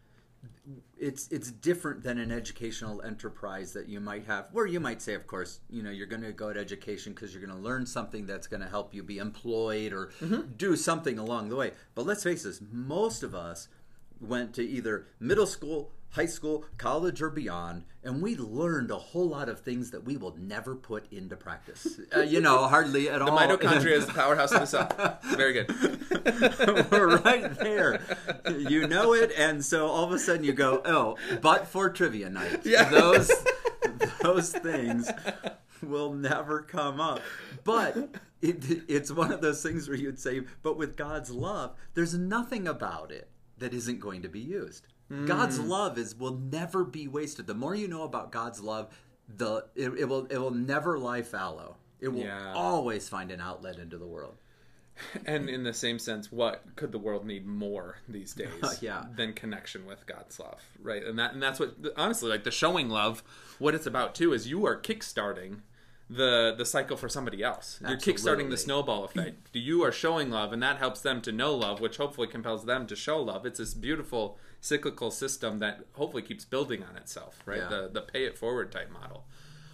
It's 0.99 1.29
it's 1.29 1.51
different 1.51 2.03
than 2.03 2.19
an 2.19 2.33
educational 2.33 3.01
enterprise 3.03 3.73
that 3.73 3.89
you 3.89 4.01
might 4.01 4.27
have, 4.27 4.47
where 4.53 4.67
you 4.67 4.81
might 4.81 5.01
say, 5.01 5.15
of 5.15 5.27
course, 5.27 5.61
you 5.71 5.83
know, 5.83 5.91
you're 5.91 6.07
going 6.07 6.23
to 6.23 6.33
go 6.33 6.53
to 6.53 6.59
education 6.59 7.13
because 7.13 7.33
you're 7.33 7.45
going 7.45 7.57
to 7.57 7.63
learn 7.63 7.87
something 7.87 8.27
that's 8.27 8.47
going 8.47 8.63
to 8.63 8.69
help 8.69 8.95
you 8.95 9.03
be 9.03 9.19
employed 9.19 9.93
or 9.93 10.07
mm-hmm. 10.21 10.53
do 10.57 10.77
something 10.77 11.19
along 11.19 11.49
the 11.49 11.57
way. 11.57 11.73
But 11.95 12.07
let's 12.07 12.25
face 12.25 12.43
this, 12.43 12.61
most 12.71 13.23
of 13.23 13.35
us 13.35 13.69
went 14.21 14.55
to 14.55 14.67
either 14.67 15.07
middle 15.21 15.47
school, 15.47 15.93
high 16.11 16.27
school, 16.27 16.65
college, 16.79 17.21
or 17.21 17.31
beyond, 17.31 17.85
and 18.03 18.23
we 18.23 18.37
learned 18.37 18.91
a 18.91 18.97
whole 18.97 19.29
lot 19.29 19.49
of 19.49 19.61
things 19.61 19.91
that 19.91 20.05
we 20.05 20.17
will 20.17 20.35
never 20.39 20.75
put 20.75 21.11
into 21.13 21.37
practice. 21.37 22.01
Uh, 22.17 22.21
you 22.21 22.41
know, 22.41 22.67
hardly 22.67 23.09
at 23.11 23.19
the 23.19 23.27
all. 23.27 23.37
The 23.39 23.57
mitochondria 23.57 23.93
is 23.93 24.07
the 24.07 24.13
powerhouse 24.15 24.53
of 24.53 24.61
the 24.61 24.67
cell. 24.67 25.19
Very 25.37 25.53
good. 25.53 25.69
We're 26.91 27.19
right 27.19 27.55
there. 27.59 28.01
You 28.49 28.87
know 28.87 29.13
it, 29.15 29.33
and 29.37 29.65
so 29.65 29.87
all 29.87 30.05
of 30.05 30.13
a 30.13 30.19
sudden 30.19 30.45
you 30.45 30.53
go, 30.53 30.81
"Oh, 30.85 31.17
but 31.41 31.67
for 31.67 31.91
trivia 31.91 32.31
night, 32.31 32.61
Yeah. 32.65 32.89
those 32.89 33.31
those 34.23 34.51
things 34.53 35.11
will 35.83 36.13
never 36.15 36.63
come 36.63 37.01
up." 37.01 37.21
But 37.65 37.97
it, 38.41 38.65
it's 38.89 39.11
one 39.11 39.33
of 39.33 39.41
those 39.41 39.63
things 39.63 39.89
where 39.89 39.97
you'd 39.99 40.19
say, 40.19 40.43
"But 40.63 40.77
with 40.79 40.97
God's 40.97 41.31
love, 41.31 41.75
there's 41.95 42.15
nothing 42.15 42.67
about 42.67 43.13
it 43.13 43.29
that 43.59 43.75
isn't 43.75 44.01
going 44.01 44.23
to 44.23 44.29
be 44.29 44.41
used. 44.41 44.87
God's 45.25 45.57
Hmm. 45.59 45.69
love 45.69 45.99
is 45.99 46.15
will 46.15 46.37
never 46.37 46.85
be 46.85 47.09
wasted. 47.09 47.47
The 47.47 47.55
more 47.55 47.75
you 47.75 47.89
know 47.89 48.03
about 48.03 48.31
God's 48.33 48.61
love, 48.61 48.89
the 49.29 49.67
it, 49.75 49.91
it 49.91 50.05
will 50.07 50.27
it 50.27 50.39
will 50.39 50.51
never 50.51 50.99
lie 50.99 51.23
fallow. 51.23 51.77
It 52.01 52.09
will 52.09 52.25
Yeah. 52.25 52.53
always 52.55 53.09
find 53.09 53.31
an 53.31 53.41
outlet 53.41 53.79
into 53.79 53.97
the 53.99 54.07
world." 54.07 54.37
And 55.27 55.49
in 55.49 55.63
the 55.63 55.73
same 55.73 55.99
sense, 56.01 56.33
what 56.33 56.65
could 56.77 56.91
the 56.93 56.99
world 56.99 57.25
need 57.25 57.47
more 57.47 57.99
these 58.09 58.35
days 58.43 58.83
Yeah. 58.83 59.07
than 59.17 59.33
connection 59.33 59.87
with 59.87 60.07
God's 60.07 60.39
love, 60.41 60.61
right? 60.83 61.05
And 61.05 61.19
that 61.19 61.33
and 61.35 61.43
that's 61.43 61.61
what 61.61 61.77
honestly, 61.97 62.29
like 62.29 62.45
the 62.45 62.51
showing 62.51 62.89
love, 62.91 63.23
what 63.59 63.75
it's 63.75 63.87
about 63.87 64.15
too 64.15 64.33
is 64.33 64.49
you 64.49 64.67
are 64.67 64.77
kickstarting 64.79 65.61
the 66.11 66.55
the 66.57 66.65
cycle 66.65 66.97
for 66.97 67.09
somebody 67.09 67.43
else. 67.43 67.79
You're 67.81 67.97
kickstarting 67.97 68.13
Absolutely. 68.15 68.51
the 68.51 68.57
snowball 68.57 69.05
effect. 69.05 69.49
You 69.53 69.85
are 69.85 69.93
showing 69.93 70.31
love, 70.31 70.53
and 70.53 70.63
that 70.63 70.79
helps 70.79 71.01
them 71.01 71.21
to 71.23 71.33
know 71.33 71.55
love, 71.55 71.81
which 71.81 71.97
hopefully 71.97 72.29
compels 72.29 72.65
them 72.65 72.87
to 72.87 72.97
show 72.97 73.21
love. 73.21 73.45
It's 73.45 73.59
this 73.59 73.75
beautiful 73.75 74.39
cyclical 74.61 75.11
system 75.11 75.59
that 75.59 75.81
hopefully 75.93 76.23
keeps 76.23 76.45
building 76.45 76.83
on 76.83 76.97
itself, 76.97 77.43
right? 77.45 77.59
Yeah. 77.59 77.69
The 77.69 77.91
the 77.93 78.01
pay 78.03 78.25
it 78.25 78.39
forward 78.39 78.73
type 78.73 78.91
model. 78.91 79.25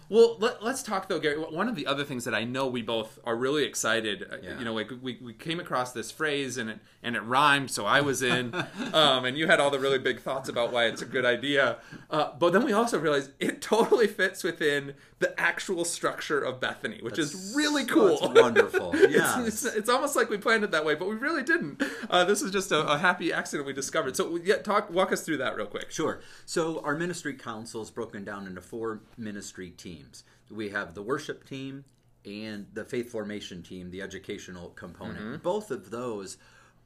Well, 0.07 0.37
let, 0.37 0.61
us 0.61 0.83
talk 0.83 1.07
though, 1.09 1.17
Gary. 1.19 1.35
One 1.37 1.67
of 1.67 1.75
the 1.75 1.87
other 1.87 2.03
things 2.03 2.25
that 2.25 2.35
I 2.35 2.43
know 2.43 2.67
we 2.67 2.83
both 2.83 3.17
are 3.25 3.35
really 3.35 3.63
excited. 3.63 4.23
uh, 4.31 4.35
Yeah. 4.41 4.59
You 4.59 4.65
know, 4.65 4.73
like 4.73 4.91
we, 5.01 5.17
we 5.19 5.33
came 5.33 5.59
across 5.59 5.93
this 5.93 6.11
phrase 6.11 6.57
and 6.57 6.69
it 6.69 6.79
and 7.01 7.15
it 7.15 7.21
rhymed, 7.21 7.71
so 7.71 7.85
I 7.87 8.01
was 8.01 8.21
in, 8.21 8.53
um, 8.93 9.25
and 9.25 9.35
you 9.35 9.47
had 9.47 9.59
all 9.59 9.71
the 9.71 9.79
really 9.79 9.97
big 9.97 10.19
thoughts 10.19 10.47
about 10.47 10.71
why 10.71 10.85
it's 10.85 11.01
a 11.01 11.05
good 11.05 11.25
idea. 11.25 11.77
Uh, 12.11 12.33
but 12.37 12.53
then 12.53 12.63
we 12.63 12.71
also 12.71 12.99
realized 12.99 13.31
it 13.39 13.63
totally 13.63 14.05
fits 14.07 14.43
within 14.43 14.93
the 15.25 15.39
actual 15.39 15.83
structure 15.85 16.39
of 16.39 16.59
Bethany, 16.59 16.99
which 17.01 17.17
is 17.17 17.53
really 17.55 17.83
cool. 17.85 18.19
That's 18.19 18.41
wonderful. 18.41 18.93
It's- 18.95 19.11
Yeah. 19.11 19.45
it's, 19.45 19.65
it's, 19.65 19.89
almost 19.89 20.15
like 20.15 20.29
we 20.29 20.37
planned 20.37 20.63
it 20.63 20.69
that 20.71 20.85
way, 20.85 20.93
but 20.93 21.07
we 21.09 21.15
really 21.15 21.41
didn't. 21.41 21.81
Uh, 22.09 22.23
this 22.25 22.41
is 22.43 22.51
just 22.51 22.71
a, 22.71 22.85
a 22.87 22.97
happy 22.99 23.33
accident 23.33 23.65
we 23.65 23.73
discovered. 23.73 24.15
So, 24.15 24.37
yeah, 24.43 24.57
talk 24.57 24.91
walk 24.91 25.11
us 25.11 25.21
through 25.23 25.37
that 25.37 25.55
real 25.55 25.65
quick. 25.65 25.89
Sure. 25.89 26.21
So 26.45 26.79
our 26.83 26.95
ministry 26.95 27.33
council 27.33 27.81
is 27.81 27.89
broken 27.89 28.23
down 28.23 28.45
into 28.45 28.61
four 28.61 29.01
ministry 29.17 29.71
teams. 29.71 30.23
We 30.51 30.69
have 30.69 30.93
the 30.93 31.01
worship 31.01 31.47
team 31.47 31.85
and 32.23 32.67
the 32.73 32.85
faith 32.85 33.09
formation 33.11 33.63
team, 33.63 33.89
the 33.89 34.01
educational 34.03 34.69
component. 34.69 35.41
Both 35.41 35.71
of 35.71 35.89
those 35.89 36.37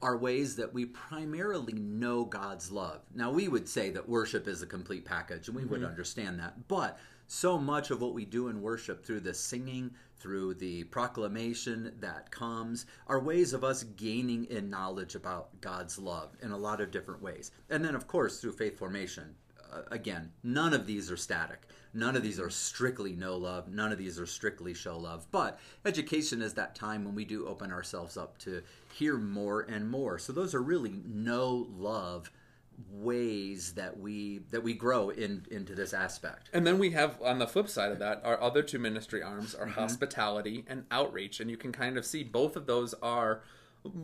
are 0.01 0.17
ways 0.17 0.55
that 0.55 0.73
we 0.73 0.85
primarily 0.85 1.73
know 1.73 2.23
God's 2.23 2.71
love. 2.71 3.01
Now, 3.13 3.31
we 3.31 3.49
would 3.49 3.67
say 3.67 3.89
that 3.89 4.07
worship 4.07 4.47
is 4.47 4.61
a 4.61 4.65
complete 4.65 5.03
package, 5.03 5.47
and 5.49 5.57
we 5.57 5.65
would 5.65 5.83
understand 5.83 6.39
that. 6.39 6.67
But 6.69 6.97
so 7.29 7.59
much 7.59 7.91
of 7.91 8.01
what 8.01 8.15
we 8.15 8.25
do 8.25 8.47
in 8.47 8.59
worship 8.59 9.05
through 9.05 9.19
the 9.19 9.35
singing, 9.35 9.91
through 10.17 10.55
the 10.55 10.83
proclamation 10.85 11.93
that 11.99 12.31
comes, 12.31 12.87
are 13.05 13.19
ways 13.19 13.53
of 13.53 13.63
us 13.63 13.83
gaining 13.83 14.45
in 14.45 14.67
knowledge 14.67 15.13
about 15.13 15.61
God's 15.61 15.99
love 15.99 16.35
in 16.41 16.49
a 16.49 16.57
lot 16.57 16.81
of 16.81 16.89
different 16.89 17.21
ways. 17.21 17.51
And 17.69 17.85
then, 17.85 17.93
of 17.93 18.07
course, 18.07 18.39
through 18.39 18.53
faith 18.53 18.79
formation. 18.79 19.35
Uh, 19.71 19.81
again, 19.91 20.31
none 20.41 20.73
of 20.73 20.87
these 20.87 21.11
are 21.11 21.17
static. 21.17 21.67
None 21.93 22.15
of 22.15 22.23
these 22.23 22.39
are 22.39 22.49
strictly 22.49 23.13
know 23.13 23.37
love. 23.37 23.67
None 23.67 23.91
of 23.91 23.99
these 23.99 24.19
are 24.19 24.25
strictly 24.25 24.73
show 24.73 24.97
love. 24.97 25.27
But 25.31 25.59
education 25.85 26.41
is 26.41 26.55
that 26.55 26.73
time 26.73 27.05
when 27.05 27.13
we 27.13 27.25
do 27.25 27.47
open 27.47 27.71
ourselves 27.71 28.17
up 28.17 28.39
to 28.39 28.63
hear 28.91 29.17
more 29.17 29.61
and 29.61 29.87
more. 29.87 30.17
So 30.17 30.33
those 30.33 30.55
are 30.55 30.63
really 30.63 31.03
know 31.05 31.67
love 31.77 32.31
ways 32.91 33.73
that 33.73 33.99
we 33.99 34.39
that 34.51 34.63
we 34.63 34.73
grow 34.73 35.09
in 35.09 35.45
into 35.51 35.75
this 35.75 35.93
aspect. 35.93 36.49
And 36.53 36.65
then 36.65 36.79
we 36.79 36.91
have 36.91 37.21
on 37.21 37.39
the 37.39 37.47
flip 37.47 37.67
side 37.69 37.91
of 37.91 37.99
that, 37.99 38.21
our 38.23 38.41
other 38.41 38.61
two 38.63 38.79
ministry 38.79 39.21
arms 39.21 39.53
Mm-hmm. 39.53 39.63
are 39.63 39.67
hospitality 39.67 40.65
and 40.67 40.85
outreach, 40.91 41.39
and 41.39 41.49
you 41.49 41.57
can 41.57 41.71
kind 41.71 41.97
of 41.97 42.05
see 42.05 42.23
both 42.23 42.55
of 42.55 42.65
those 42.65 42.93
are 43.01 43.41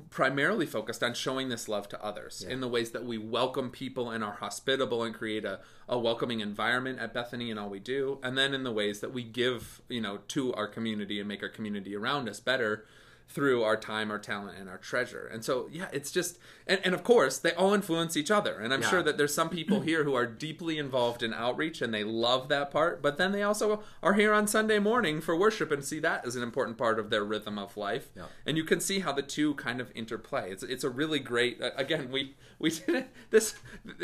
primarily 0.09 0.65
focused 0.65 1.03
on 1.03 1.13
showing 1.13 1.49
this 1.49 1.67
love 1.67 1.89
to 1.89 2.01
others 2.01 2.41
in 2.41 2.61
the 2.61 2.67
ways 2.67 2.91
that 2.91 3.03
we 3.03 3.17
welcome 3.17 3.69
people 3.69 4.09
and 4.09 4.23
are 4.23 4.35
hospitable 4.35 5.03
and 5.03 5.13
create 5.13 5.43
a, 5.43 5.59
a 5.89 5.99
welcoming 5.99 6.39
environment 6.39 6.97
at 6.97 7.13
Bethany 7.13 7.51
and 7.51 7.59
all 7.59 7.69
we 7.69 7.79
do, 7.79 8.17
and 8.23 8.37
then 8.37 8.53
in 8.53 8.63
the 8.63 8.71
ways 8.71 9.01
that 9.01 9.13
we 9.13 9.21
give, 9.23 9.81
you 9.89 9.99
know, 9.99 10.19
to 10.29 10.53
our 10.53 10.67
community 10.67 11.19
and 11.19 11.27
make 11.27 11.43
our 11.43 11.49
community 11.49 11.95
around 11.95 12.29
us 12.29 12.39
better 12.39 12.85
through 13.27 13.63
our 13.63 13.75
time, 13.75 14.11
our 14.11 14.19
talent, 14.19 14.57
and 14.57 14.69
our 14.69 14.77
treasure. 14.77 15.29
And 15.31 15.43
so, 15.43 15.67
yeah, 15.71 15.87
it's 15.91 16.11
just, 16.11 16.37
and, 16.67 16.79
and 16.85 16.93
of 16.93 17.03
course, 17.03 17.37
they 17.37 17.51
all 17.53 17.73
influence 17.73 18.15
each 18.15 18.31
other. 18.31 18.59
And 18.59 18.73
I'm 18.73 18.81
Yeah. 18.81 18.89
sure 18.89 19.03
that 19.03 19.17
there's 19.17 19.33
some 19.33 19.49
people 19.49 19.81
here 19.81 20.03
who 20.05 20.13
are 20.13 20.25
deeply 20.25 20.77
involved 20.77 21.21
in 21.21 21.33
outreach 21.33 21.81
and 21.81 21.93
they 21.93 22.03
love 22.03 22.47
that 22.49 22.71
part, 22.71 23.01
but 23.01 23.17
then 23.17 23.31
they 23.33 23.43
also 23.43 23.83
are 24.01 24.13
here 24.13 24.31
on 24.31 24.47
Sunday 24.47 24.79
morning 24.79 25.19
for 25.19 25.35
worship 25.35 25.71
and 25.71 25.83
see 25.83 25.99
that 25.99 26.25
as 26.25 26.35
an 26.37 26.43
important 26.43 26.77
part 26.77 26.97
of 26.97 27.09
their 27.09 27.25
rhythm 27.25 27.57
of 27.59 27.75
life. 27.75 28.09
Yeah. 28.15 28.25
And 28.45 28.55
you 28.57 28.63
can 28.63 28.79
see 28.79 28.99
how 28.99 29.11
the 29.11 29.21
two 29.23 29.55
kind 29.55 29.81
of 29.81 29.91
interplay. 29.95 30.51
It's, 30.51 30.63
it's 30.63 30.83
a 30.85 30.89
really 30.89 31.19
great, 31.19 31.59
again, 31.75 32.09
we, 32.11 32.35
we 32.59 32.69
did 32.69 32.89
it, 32.95 33.09
this, 33.31 33.55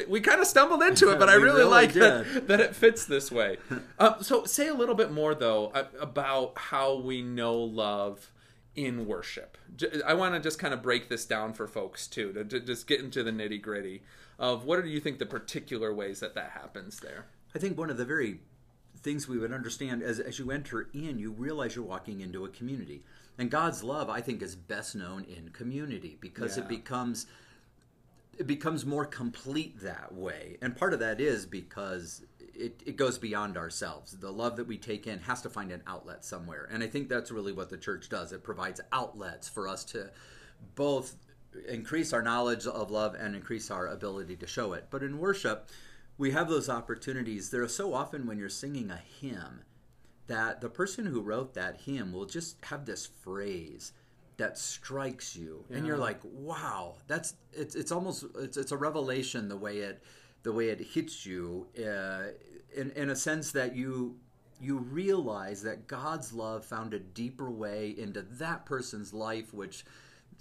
we 0.10 0.20
kind 0.20 0.42
of 0.42 0.48
stumbled 0.48 0.82
into 0.84 1.10
it, 1.10 1.20
but 1.20 1.30
I 1.30 1.34
really, 1.36 1.60
really 1.60 1.64
like 1.70 1.94
that, 1.94 2.48
that 2.48 2.60
it 2.60 2.76
fits 2.76 3.06
this 3.06 3.32
way. 3.32 3.58
Uh, 3.98 4.20
so 4.22 4.44
say 4.46 4.68
a 4.68 4.74
little 4.74 4.96
bit 4.96 5.12
more 5.12 5.36
though 5.36 5.72
about 6.00 6.58
how 6.58 6.96
we 6.96 7.22
know 7.22 7.54
love 7.56 8.32
in 8.76 9.06
worship. 9.06 9.58
I 10.06 10.14
want 10.14 10.34
to 10.36 10.40
just 10.40 10.60
kind 10.60 10.74
of 10.74 10.82
break 10.82 11.10
this 11.10 11.26
down 11.26 11.54
for 11.54 11.68
folks 11.68 12.08
too, 12.08 12.32
to, 12.34 12.44
to 12.46 12.60
just 12.60 12.88
get 12.88 13.02
into 13.02 13.24
the 13.24 13.32
nitty 13.32 13.62
gritty 13.62 14.02
of 14.40 14.66
what 14.66 14.82
do 14.82 14.90
you 14.90 15.00
think 15.00 15.20
the 15.20 15.26
particular 15.26 15.94
ways 15.94 16.20
that 16.22 16.36
that 16.36 16.52
happens 16.52 17.00
there? 17.00 17.26
I 17.54 17.60
think 17.60 17.78
one 17.78 17.90
of 17.90 17.98
the 17.98 18.06
very 18.06 18.40
things 19.02 19.28
we 19.28 19.38
would 19.38 19.52
understand 19.52 20.02
as, 20.04 20.20
as 20.20 20.40
you 20.40 20.52
enter 20.52 20.88
in, 20.94 21.20
you 21.20 21.32
realize 21.32 21.76
you're 21.76 21.84
walking 21.84 22.22
into 22.22 22.46
a 22.46 22.50
community. 22.50 23.04
And 23.38 23.50
God's 23.50 23.84
love, 23.84 24.10
I 24.10 24.22
think, 24.22 24.42
is 24.42 24.56
best 24.56 24.96
known 24.96 25.24
in 25.26 25.50
community 25.50 26.18
because 26.22 26.58
Yeah. 26.58 26.64
it 26.64 26.70
becomes 26.70 27.26
it 28.38 28.48
becomes 28.48 28.86
more 28.86 29.06
complete 29.06 29.80
that 29.82 30.14
way. 30.16 30.58
And 30.62 30.76
part 30.76 30.94
of 30.94 31.00
that 31.00 31.20
is 31.20 31.46
because 31.46 32.24
it, 32.54 32.82
it 32.86 32.98
goes 32.98 33.18
beyond 33.18 33.58
ourselves. 33.58 34.14
The 34.14 34.32
love 34.32 34.56
that 34.58 34.68
we 34.68 34.78
take 34.78 35.08
in 35.08 35.20
has 35.20 35.42
to 35.42 35.50
find 35.50 35.72
an 35.72 35.84
outlet 35.88 36.24
somewhere. 36.26 36.68
And 36.72 36.84
I 36.84 36.88
think 36.88 37.10
that's 37.10 37.32
really 37.32 37.52
what 37.52 37.70
the 37.70 37.78
church 37.78 38.10
does. 38.10 38.32
It 38.32 38.44
provides 38.44 38.82
outlets 38.92 39.50
for 39.50 39.68
us 39.68 39.84
to 39.86 40.10
both 40.76 41.16
increase 41.68 42.14
our 42.14 42.22
knowledge 42.22 42.66
of 42.66 42.92
love 42.92 43.16
and 43.16 43.36
increase 43.36 43.72
our 43.72 43.88
ability 43.88 44.36
to 44.38 44.48
show 44.48 44.74
it. 44.74 44.88
But 44.90 45.04
in 45.04 45.18
worship, 45.18 45.70
we 46.18 46.32
have 46.32 46.50
those 46.50 46.70
opportunities. 46.70 47.50
There 47.50 47.64
are 47.64 47.68
so 47.68 47.94
often 47.94 48.26
when 48.26 48.38
you're 48.38 48.50
singing 48.50 48.92
a 48.92 49.02
hymn 49.20 49.64
that 50.28 50.62
the 50.62 50.70
person 50.70 51.06
who 51.06 51.22
wrote 51.22 51.54
that 51.56 51.82
hymn 51.82 52.14
will 52.14 52.26
just 52.26 52.64
have 52.66 52.86
this 52.86 53.06
phrase 53.06 53.92
that 54.38 54.58
strikes 54.58 55.36
you 55.36 55.64
and 55.70 55.86
you're 55.86 55.98
like 55.98 56.20
wow 56.24 56.96
that's 57.08 57.36
it's 57.52 57.76
it's 57.76 57.92
almost 57.92 58.26
it's, 58.40 58.58
it's 58.58 58.72
a 58.72 58.78
revelation 58.78 59.48
the 59.50 59.58
way 59.58 59.80
it 59.80 60.02
the 60.44 60.52
way 60.52 60.70
it 60.70 60.80
hits 60.80 61.26
you 61.26 61.68
uh, 61.80 62.32
in 62.76 62.92
in 62.92 63.10
a 63.10 63.16
sense 63.16 63.52
that 63.52 63.76
you 63.76 64.16
you 64.60 64.78
realize 64.78 65.64
that 65.64 65.88
God's 65.88 66.34
love 66.34 66.64
found 66.64 66.94
a 66.94 67.00
deeper 67.00 67.50
way 67.50 67.96
into 67.98 68.22
that 68.22 68.66
person's 68.66 69.14
life 69.14 69.54
which 69.54 69.84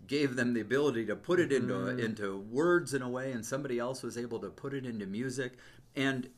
gave 0.07 0.37
them 0.37 0.55
the 0.55 0.61
ability 0.61 1.07
to 1.07 1.17
put 1.17 1.39
it 1.39 1.53
into 1.53 1.89
into 1.89 2.39
words 2.51 2.95
in 2.95 3.03
a 3.03 3.09
way 3.09 3.33
and 3.33 3.45
somebody 3.45 3.79
else 3.79 4.03
was 4.03 4.19
able 4.19 4.39
to 4.41 4.49
put 4.49 4.75
it 4.75 4.85
into 4.85 5.07
music 5.07 5.53
and 5.97 6.29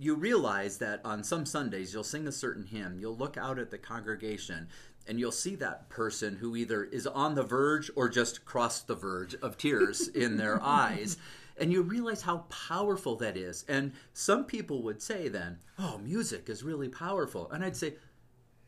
you 0.00 0.14
realize 0.14 0.78
that 0.78 1.02
on 1.04 1.22
some 1.22 1.44
Sundays 1.44 1.92
you'll 1.92 2.02
sing 2.02 2.26
a 2.26 2.32
certain 2.32 2.64
hymn, 2.64 2.98
you'll 2.98 3.16
look 3.16 3.36
out 3.36 3.58
at 3.58 3.70
the 3.70 3.76
congregation, 3.76 4.66
and 5.06 5.20
you'll 5.20 5.30
see 5.30 5.54
that 5.56 5.90
person 5.90 6.36
who 6.36 6.56
either 6.56 6.84
is 6.84 7.06
on 7.06 7.34
the 7.34 7.42
verge 7.42 7.90
or 7.94 8.08
just 8.08 8.46
crossed 8.46 8.86
the 8.86 8.94
verge 8.94 9.34
of 9.36 9.58
tears 9.58 10.08
in 10.08 10.38
their 10.38 10.60
eyes. 10.64 11.18
And 11.60 11.70
you 11.70 11.82
realize 11.82 12.22
how 12.22 12.38
powerful 12.48 13.16
that 13.16 13.36
is. 13.36 13.64
And 13.68 13.92
some 14.14 14.44
people 14.44 14.82
would 14.82 15.00
say 15.02 15.28
then, 15.28 15.58
oh, 15.78 15.98
music 15.98 16.48
is 16.48 16.62
really 16.64 16.88
powerful. 16.88 17.50
And 17.50 17.62
I'd 17.62 17.76
say, 17.76 17.94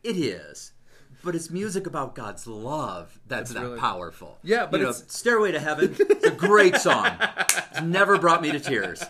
it 0.05 0.17
is. 0.17 0.73
But 1.25 1.35
it's 1.35 1.51
music 1.51 1.87
about 1.87 2.15
God's 2.15 2.47
love 2.47 3.19
that's 3.29 3.53
that 3.53 3.63
really- 3.63 3.79
powerful. 3.79 4.39
Yeah, 4.43 4.67
but 4.67 4.79
You 4.79 4.85
know, 4.85 4.91
it's- 4.91 5.15
Stairway 5.15 5.53
to 5.53 5.61
Heaven, 5.61 5.95
it's 5.99 6.27
a 6.27 6.31
great 6.31 6.77
song. 6.77 7.07
It's 7.71 7.81
never 7.83 8.19
brought 8.19 8.43
me 8.43 8.51
to 8.53 8.59
tears. 8.61 9.03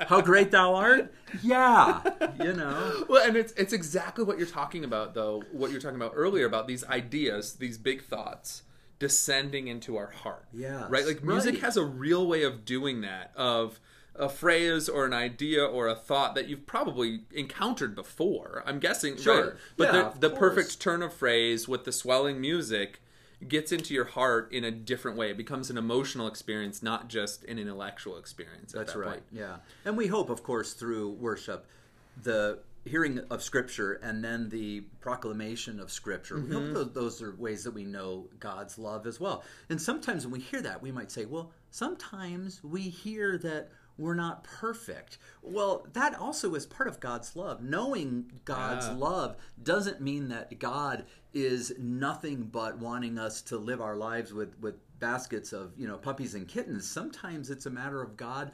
How 0.00 0.20
great 0.20 0.50
thou 0.50 0.74
art? 0.74 1.12
Yeah, 1.42 2.02
you 2.42 2.52
know. 2.52 3.04
Well, 3.08 3.26
and 3.26 3.36
it's 3.36 3.52
it's 3.54 3.72
exactly 3.72 4.22
what 4.24 4.38
you're 4.38 4.46
talking 4.46 4.84
about, 4.84 5.14
though. 5.14 5.42
What 5.50 5.70
you're 5.72 5.80
talking 5.80 5.96
about 5.96 6.12
earlier 6.14 6.46
about 6.46 6.66
these 6.68 6.84
ideas, 6.84 7.54
these 7.54 7.76
big 7.78 8.04
thoughts 8.04 8.62
descending 8.98 9.68
into 9.68 9.96
our 9.96 10.08
heart. 10.08 10.46
Yeah. 10.52 10.86
right. 10.88 11.06
Like 11.06 11.22
music 11.22 11.54
right. 11.54 11.62
has 11.62 11.76
a 11.76 11.84
real 11.84 12.26
way 12.26 12.42
of 12.42 12.64
doing 12.64 13.02
that. 13.02 13.32
Of 13.36 13.80
a 14.14 14.28
phrase 14.28 14.88
or 14.88 15.04
an 15.04 15.12
idea 15.12 15.62
or 15.64 15.88
a 15.88 15.94
thought 15.94 16.34
that 16.34 16.48
you've 16.48 16.66
probably 16.66 17.20
encountered 17.34 17.94
before. 17.94 18.62
I'm 18.66 18.78
guessing, 18.78 19.16
Sure. 19.16 19.44
right? 19.44 19.52
But 19.76 19.92
Yeah, 19.94 20.12
the, 20.18 20.28
the 20.28 20.36
perfect 20.36 20.80
turn 20.80 21.02
of 21.02 21.12
phrase 21.12 21.68
with 21.68 21.84
the 21.84 21.92
swelling 21.92 22.40
music 22.40 23.00
gets 23.46 23.70
into 23.72 23.92
your 23.92 24.06
heart 24.06 24.50
in 24.50 24.64
a 24.64 24.70
different 24.70 25.18
way. 25.18 25.30
It 25.30 25.36
becomes 25.36 25.68
an 25.68 25.76
emotional 25.76 26.26
experience, 26.26 26.82
not 26.82 27.08
just 27.08 27.44
an 27.44 27.58
intellectual 27.58 28.16
experience. 28.16 28.72
At 28.72 28.78
That's 28.78 28.92
that 28.94 28.98
right. 28.98 29.08
point. 29.10 29.22
Yeah, 29.30 29.56
and 29.84 29.96
we 29.98 30.06
hope, 30.06 30.30
of 30.30 30.42
course, 30.42 30.72
through 30.72 31.10
worship, 31.10 31.66
the 32.22 32.60
hearing 32.86 33.20
of 33.30 33.42
Scripture 33.42 33.94
and 34.02 34.22
then 34.24 34.48
the 34.48 34.80
proclamation 35.00 35.80
of 35.80 35.90
Scripture. 35.90 36.40
We 36.40 36.52
hope 36.52 36.62
mm-hmm. 36.64 36.74
those, 36.74 36.92
those 36.92 37.22
are 37.22 37.34
ways 37.36 37.64
that 37.64 37.72
we 37.72 37.84
know 37.84 38.28
God's 38.38 38.78
love 38.78 39.06
as 39.06 39.20
well. 39.20 39.44
And 39.68 39.80
sometimes 39.80 40.24
when 40.24 40.32
we 40.32 40.40
hear 40.40 40.62
that, 40.62 40.80
we 40.82 40.92
might 40.92 41.10
say, 41.10 41.24
"Well, 41.24 41.52
sometimes 41.70 42.62
we 42.62 42.82
hear 42.82 43.38
that." 43.38 43.70
We're 43.98 44.12
not 44.12 44.44
perfect. 44.44 45.16
Well, 45.40 45.86
that 45.94 46.14
also 46.14 46.54
is 46.54 46.66
part 46.66 46.86
of 46.86 47.00
God's 47.00 47.34
love. 47.34 47.62
Knowing 47.62 48.30
God's 48.44 48.88
Yeah. 48.88 48.92
love 48.92 49.36
doesn't 49.62 50.02
mean 50.02 50.28
that 50.28 50.60
God 50.60 51.06
is 51.32 51.72
nothing 51.78 52.42
but 52.42 52.78
wanting 52.78 53.18
us 53.18 53.40
to 53.44 53.56
live 53.56 53.80
our 53.80 53.96
lives 53.96 54.34
with, 54.34 54.60
with 54.60 54.74
baskets 54.98 55.52
of 55.52 55.72
you 55.76 55.86
know 55.86 55.96
puppies 55.96 56.34
and 56.34 56.46
kittens. 56.48 56.88
Sometimes 56.88 57.50
it's 57.50 57.66
a 57.66 57.70
matter 57.70 58.02
of 58.02 58.16
God 58.16 58.52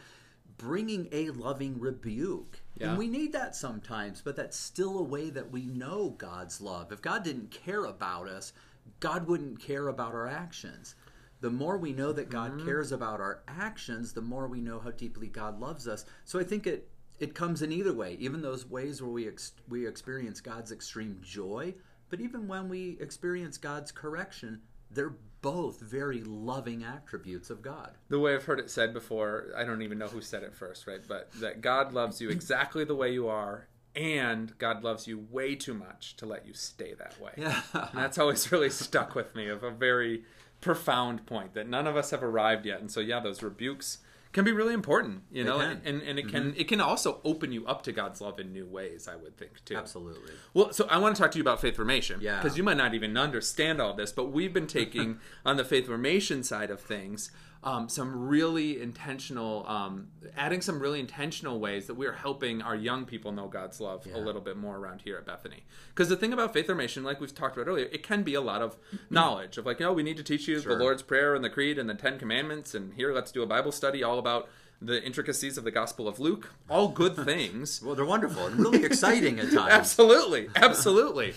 bringing 0.62 1.08
a 1.10 1.30
loving 1.30 1.80
rebuke. 1.80 2.60
Yeah. 2.78 2.90
And 2.90 2.98
we 2.98 3.08
need 3.08 3.32
that 3.32 3.56
sometimes, 3.56 4.22
but 4.22 4.36
that's 4.36 4.56
still 4.56 4.98
a 4.98 5.02
way 5.02 5.28
that 5.30 5.50
we 5.50 5.66
know 5.66 6.10
God's 6.10 6.60
love. 6.60 6.92
If 6.92 7.02
God 7.02 7.24
didn't 7.24 7.50
care 7.50 7.84
about 7.84 8.28
us, 8.28 8.52
God 9.00 9.26
wouldn't 9.26 9.60
care 9.60 9.88
about 9.88 10.14
our 10.14 10.28
actions. 10.28 10.94
The 11.40 11.50
more 11.50 11.76
we 11.76 11.92
know 11.92 12.12
that 12.12 12.30
God 12.30 12.52
Mm-hmm. 12.52 12.64
cares 12.64 12.92
about 12.92 13.20
our 13.20 13.42
actions, 13.48 14.12
the 14.12 14.22
more 14.22 14.46
we 14.46 14.60
know 14.60 14.78
how 14.78 14.92
deeply 14.92 15.26
God 15.26 15.58
loves 15.58 15.88
us. 15.88 16.04
So 16.24 16.38
I 16.38 16.44
think 16.44 16.66
it 16.66 16.88
it 17.18 17.34
comes 17.34 17.62
in 17.62 17.70
either 17.72 17.92
way, 17.92 18.16
even 18.20 18.40
those 18.42 18.66
ways 18.68 19.02
where 19.02 19.10
we 19.10 19.26
ex- 19.28 19.52
we 19.68 19.86
experience 19.86 20.40
God's 20.40 20.72
extreme 20.72 21.18
joy, 21.22 21.74
but 22.08 22.20
even 22.20 22.48
when 22.48 22.68
we 22.68 22.96
experience 23.00 23.58
God's 23.58 23.92
correction, 23.92 24.62
they're 24.94 25.14
both 25.42 25.80
very 25.80 26.22
loving 26.22 26.84
attributes 26.84 27.50
of 27.50 27.62
God. 27.62 27.90
the 28.08 28.20
way 28.20 28.34
I've 28.34 28.44
heard 28.44 28.60
it 28.60 28.70
said 28.70 28.94
before, 28.94 29.48
I 29.56 29.64
don't 29.64 29.82
even 29.82 29.98
know 29.98 30.06
who 30.06 30.20
said 30.20 30.44
it 30.44 30.54
first, 30.54 30.86
right? 30.86 31.00
But 31.06 31.32
that 31.40 31.60
God 31.60 31.92
loves 31.92 32.20
you 32.20 32.30
exactly 32.30 32.84
the 32.84 32.94
way 32.94 33.12
you 33.12 33.28
are, 33.28 33.66
and 33.96 34.56
God 34.58 34.84
loves 34.84 35.06
you 35.06 35.26
way 35.30 35.56
too 35.56 35.74
much 35.74 36.16
to 36.18 36.26
let 36.26 36.46
you 36.46 36.54
stay 36.54 36.94
that 36.94 37.20
way. 37.20 37.32
Yeah. 37.36 37.60
And 37.74 37.98
that's 37.98 38.18
always 38.18 38.52
really 38.52 38.70
stuck 38.70 39.14
with 39.14 39.34
me 39.34 39.48
of 39.48 39.64
a 39.64 39.70
very 39.70 40.24
profound 40.60 41.26
point 41.26 41.54
that 41.54 41.68
none 41.68 41.88
of 41.88 41.96
us 41.96 42.10
have 42.10 42.22
arrived 42.22 42.64
yet. 42.64 42.80
And 42.80 42.90
so 42.90 43.00
yeah, 43.00 43.20
those 43.20 43.42
rebukes 43.42 43.98
can 44.32 44.44
be 44.44 44.52
really 44.52 44.72
important, 44.72 45.22
you 45.30 45.44
know, 45.44 45.60
and 45.60 46.02
and 46.02 46.18
it 46.18 46.28
can 46.28 46.44
mm-hmm. 46.44 46.60
it 46.60 46.68
can 46.68 46.80
also 46.80 47.20
open 47.24 47.52
you 47.52 47.66
up 47.66 47.82
to 47.82 47.92
God's 47.92 48.20
love 48.20 48.40
in 48.40 48.52
new 48.52 48.66
ways, 48.66 49.06
I 49.06 49.16
would 49.16 49.36
think 49.36 49.64
too. 49.64 49.76
Absolutely. 49.76 50.32
Well, 50.54 50.72
so 50.72 50.86
I 50.88 50.98
want 50.98 51.14
to 51.16 51.22
talk 51.22 51.32
to 51.32 51.38
you 51.38 51.42
about 51.42 51.60
faith 51.60 51.76
formation. 51.76 52.20
Yeah. 52.20 52.40
Because 52.40 52.56
you 52.56 52.64
might 52.64 52.78
not 52.78 52.94
even 52.94 53.16
understand 53.16 53.80
all 53.80 53.94
this, 53.94 54.10
but 54.10 54.32
we've 54.32 54.52
been 54.52 54.66
taking 54.66 55.18
on 55.44 55.56
the 55.56 55.64
faith 55.64 55.86
formation 55.86 56.42
side 56.42 56.70
of 56.70 56.80
things 56.80 57.30
um, 57.64 57.88
some 57.88 58.28
really 58.28 58.80
intentional, 58.82 59.64
um, 59.68 60.08
adding 60.36 60.60
some 60.60 60.80
really 60.80 60.98
intentional 60.98 61.60
ways 61.60 61.86
that 61.86 61.94
we 61.94 62.06
are 62.06 62.12
helping 62.12 62.60
our 62.60 62.74
young 62.74 63.04
people 63.04 63.30
know 63.30 63.46
God's 63.46 63.80
love 63.80 64.06
a 64.12 64.18
little 64.18 64.40
bit 64.40 64.56
more 64.56 64.76
around 64.76 65.02
here 65.02 65.16
at 65.16 65.24
Bethany. 65.26 65.62
Because 65.90 66.08
the 66.08 66.16
thing 66.16 66.32
about 66.32 66.52
faith 66.52 66.66
formation, 66.66 67.04
like 67.04 67.20
we've 67.20 67.34
talked 67.34 67.56
about 67.56 67.68
earlier, 67.70 67.86
it 67.92 68.02
can 68.02 68.24
be 68.24 68.34
a 68.34 68.40
lot 68.40 68.62
of 68.62 68.76
knowledge 69.10 69.58
of 69.58 69.66
like, 69.66 69.78
you 69.78 69.86
know, 69.86 69.92
we 69.92 70.02
need 70.02 70.16
to 70.16 70.24
teach 70.24 70.48
you 70.48 70.60
Sure. 70.60 70.76
the 70.76 70.82
Lord's 70.82 71.02
Prayer 71.02 71.34
and 71.36 71.44
the 71.44 71.50
Creed 71.50 71.78
and 71.78 71.88
the 71.88 71.94
Ten 71.94 72.18
Commandments, 72.18 72.74
and 72.74 72.94
here 72.94 73.12
let's 73.14 73.30
do 73.30 73.42
a 73.42 73.46
Bible 73.46 73.70
study 73.72 74.02
all 74.02 74.18
about 74.18 74.48
the 74.80 75.00
intricacies 75.04 75.56
of 75.56 75.62
the 75.62 75.70
Gospel 75.70 76.08
of 76.08 76.18
Luke. 76.18 76.52
All 76.68 76.88
good 76.88 77.14
things. 77.24 77.80
Well, 77.80 77.94
they're 77.94 78.04
wonderful 78.04 78.46
and 78.46 78.58
really 78.58 78.84
exciting 78.84 79.38
at 79.38 79.52
times. 79.52 79.56
Absolutely, 79.72 80.48
absolutely. 80.56 81.34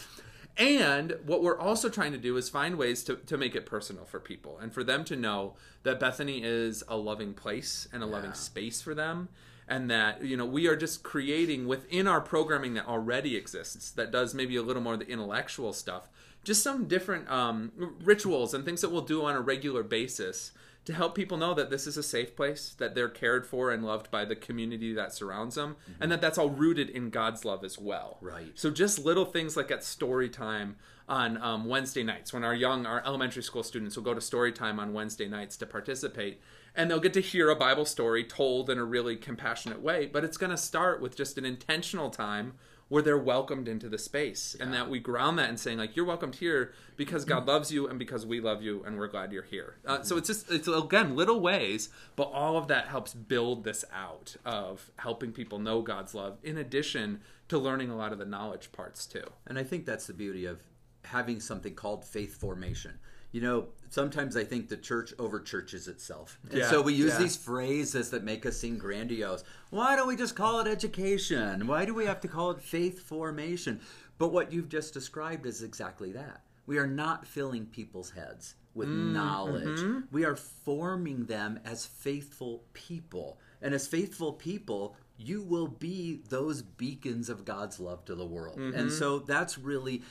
And 0.58 1.18
what 1.26 1.44
we're 1.44 1.60
also 1.60 1.90
trying 1.90 2.14
to 2.14 2.18
do 2.18 2.38
is 2.38 2.50
find 2.50 2.78
ways 2.78 3.04
to, 3.06 3.16
to 3.16 3.38
make 3.38 3.56
it 3.56 3.66
personal 3.66 4.06
for 4.06 4.20
people 4.20 4.58
and 4.58 4.74
for 4.74 4.84
them 4.84 5.04
to 5.06 5.16
know 5.16 5.56
that 5.84 6.00
Bethany 6.00 6.44
is 6.44 6.84
a 6.88 6.96
loving 6.96 7.34
place 7.34 7.88
and 7.92 8.02
a 8.02 8.06
loving 8.06 8.34
space 8.34 8.82
for 8.82 8.96
them. 8.96 9.30
And 9.68 9.90
that, 9.90 10.24
you 10.24 10.38
know, 10.38 10.46
we 10.46 10.68
are 10.68 10.76
just 10.76 11.02
creating 11.02 11.68
within 11.68 12.08
our 12.08 12.22
programming 12.22 12.76
that 12.76 12.88
already 12.88 13.36
exists, 13.36 13.90
that 13.92 14.12
does 14.12 14.36
maybe 14.36 14.56
a 14.56 14.62
little 14.62 14.82
more 14.82 14.94
of 14.94 15.00
the 15.00 15.10
intellectual 15.10 15.74
stuff, 15.74 16.08
just 16.46 16.64
some 16.64 16.88
different 16.88 17.30
um, 17.30 17.72
rituals 18.04 18.54
and 18.54 18.64
things 18.64 18.82
that 18.82 18.92
we'll 18.92 19.02
do 19.02 19.26
on 19.26 19.36
a 19.36 19.42
regular 19.42 19.84
basis 19.84 20.52
to 20.86 20.94
help 20.94 21.16
people 21.16 21.36
know 21.36 21.56
that 21.56 21.72
this 21.72 21.88
is 21.88 21.98
a 21.98 22.04
safe 22.04 22.36
place, 22.36 22.76
that 22.78 22.94
they're 22.94 23.10
cared 23.10 23.46
for 23.46 23.72
and 23.72 23.84
loved 23.84 24.12
by 24.12 24.24
the 24.24 24.36
community 24.36 24.94
that 24.94 25.12
surrounds 25.12 25.56
them, 25.56 25.76
mm-hmm. 25.90 26.04
and 26.04 26.12
that 26.12 26.22
that's 26.22 26.38
all 26.38 26.50
rooted 26.50 26.90
in 26.92 27.10
God's 27.10 27.44
love 27.44 27.64
as 27.64 27.80
well. 27.80 28.20
Right. 28.22 28.52
So 28.54 28.70
just 28.70 29.04
little 29.04 29.26
things 29.26 29.58
like 29.58 29.72
at 29.72 29.84
story 29.84 30.30
time 30.30 30.76
on 31.10 31.38
um, 31.42 31.66
Wednesday 31.66 32.04
nights 32.04 32.32
when 32.32 32.44
our 32.44 32.54
young, 32.54 32.86
our 32.86 33.04
elementary 33.04 33.42
school 33.42 33.64
students 33.64 33.96
will 33.96 34.04
go 34.04 34.14
to 34.14 34.22
story 34.22 34.52
time 34.52 34.80
on 34.80 34.94
Wednesday 34.94 35.28
nights 35.28 35.58
to 35.58 35.66
participate, 35.66 36.40
and 36.76 36.90
they'll 36.90 37.00
get 37.00 37.14
to 37.14 37.22
hear 37.22 37.50
a 37.50 37.56
Bible 37.56 37.86
story 37.86 38.24
told 38.24 38.70
in 38.70 38.78
a 38.78 38.86
really 38.86 39.16
compassionate 39.16 39.82
way. 39.82 40.06
But 40.06 40.24
it's 40.24 40.38
going 40.38 40.52
to 40.52 40.58
start 40.58 41.02
with 41.02 41.18
just 41.18 41.40
an 41.40 41.46
intentional 41.46 42.12
time 42.12 42.54
where 42.88 43.02
they're 43.02 43.18
welcomed 43.18 43.68
into 43.68 43.90
the 43.90 43.98
space. 43.98 44.56
Yeah. 44.58 44.66
and 44.66 44.74
that 44.74 44.90
we 44.90 45.00
ground 45.00 45.40
that 45.40 45.50
in 45.50 45.58
saying 45.58 45.78
like 45.78 45.96
you're 45.96 46.06
welcomed 46.06 46.36
here 46.36 46.74
because 46.98 47.26
god 47.26 47.48
loves 47.54 47.72
you 47.72 47.88
and 47.88 47.98
because 47.98 48.26
we 48.26 48.40
love 48.40 48.62
you 48.62 48.84
and 48.86 48.98
we're 48.98 49.08
glad 49.08 49.32
you're 49.32 49.44
here. 49.44 49.78
Uh, 49.86 50.02
so 50.04 50.18
it's 50.18 50.28
just 50.28 50.52
it's 50.52 50.68
again 50.68 51.16
little 51.16 51.40
ways 51.40 51.90
but 52.16 52.24
all 52.24 52.58
of 52.58 52.68
that 52.68 52.88
helps 52.88 53.14
build 53.14 53.64
this 53.64 53.84
out 53.94 54.36
of 54.46 54.92
helping 54.98 55.32
people 55.32 55.60
know 55.60 55.82
god's 55.82 56.14
love 56.14 56.38
in 56.44 56.58
addition 56.58 57.22
to 57.48 57.58
learning 57.58 57.90
a 57.90 57.96
lot 57.96 58.12
of 58.12 58.18
the 58.20 58.26
knowledge 58.26 58.72
parts 58.72 59.06
too. 59.06 59.26
And 59.48 59.58
i 59.58 59.64
think 59.64 59.86
that's 59.86 60.08
the 60.08 60.14
beauty 60.14 60.46
of 60.46 60.62
having 61.06 61.40
something 61.40 61.76
called 61.76 62.04
faith 62.04 62.36
formation 62.40 63.00
you 63.36 63.42
know, 63.42 63.68
sometimes 63.90 64.38
I 64.38 64.46
think 64.46 64.70
the 64.70 64.78
church 64.78 65.14
over 65.20 65.42
churches 65.42 65.90
itself. 65.90 66.40
And 66.52 66.60
yeah, 66.60 66.70
so 66.70 66.82
we 66.82 66.94
use 66.94 67.12
yeah. 67.12 67.20
these 67.20 67.36
phrases 67.36 68.10
that 68.12 68.24
make 68.24 68.46
us 68.46 68.56
seem 68.56 68.78
grandiose. 68.78 69.44
Why 69.72 69.98
don't 69.98 70.08
we 70.08 70.16
just 70.16 70.38
call 70.38 70.62
it 70.62 70.68
education? 70.68 71.68
Why 71.68 71.84
do 71.84 71.94
we 71.94 72.06
have 72.06 72.22
to 72.22 72.30
call 72.30 72.52
it 72.52 72.62
faith 72.62 73.02
formation? 73.02 73.82
But 74.18 74.30
what 74.32 74.54
you've 74.54 74.70
just 74.70 74.94
described 74.94 75.46
is 75.46 75.64
exactly 75.64 76.14
that. 76.14 76.44
We 76.66 76.78
are 76.78 76.88
not 76.88 77.28
filling 77.28 77.66
people's 77.66 78.12
heads 78.12 78.56
with 78.74 78.88
mm, 78.88 79.12
knowledge. 79.12 79.80
Mm-hmm. 79.80 80.00
We 80.14 80.24
are 80.24 80.38
forming 80.38 81.26
them 81.26 81.60
as 81.66 81.86
faithful 81.86 82.64
people. 82.72 83.38
And 83.62 83.74
as 83.74 83.86
faithful 83.86 84.32
people, 84.32 84.96
you 85.18 85.42
will 85.42 85.68
be 85.68 86.22
those 86.30 86.62
beacons 86.62 87.30
of 87.30 87.44
God's 87.44 87.82
love 87.82 88.06
to 88.06 88.16
the 88.16 88.26
world. 88.26 88.60
Mm-hmm. 88.60 88.78
And 88.78 88.92
so 88.92 89.20
that's 89.20 89.58
really 89.58 90.04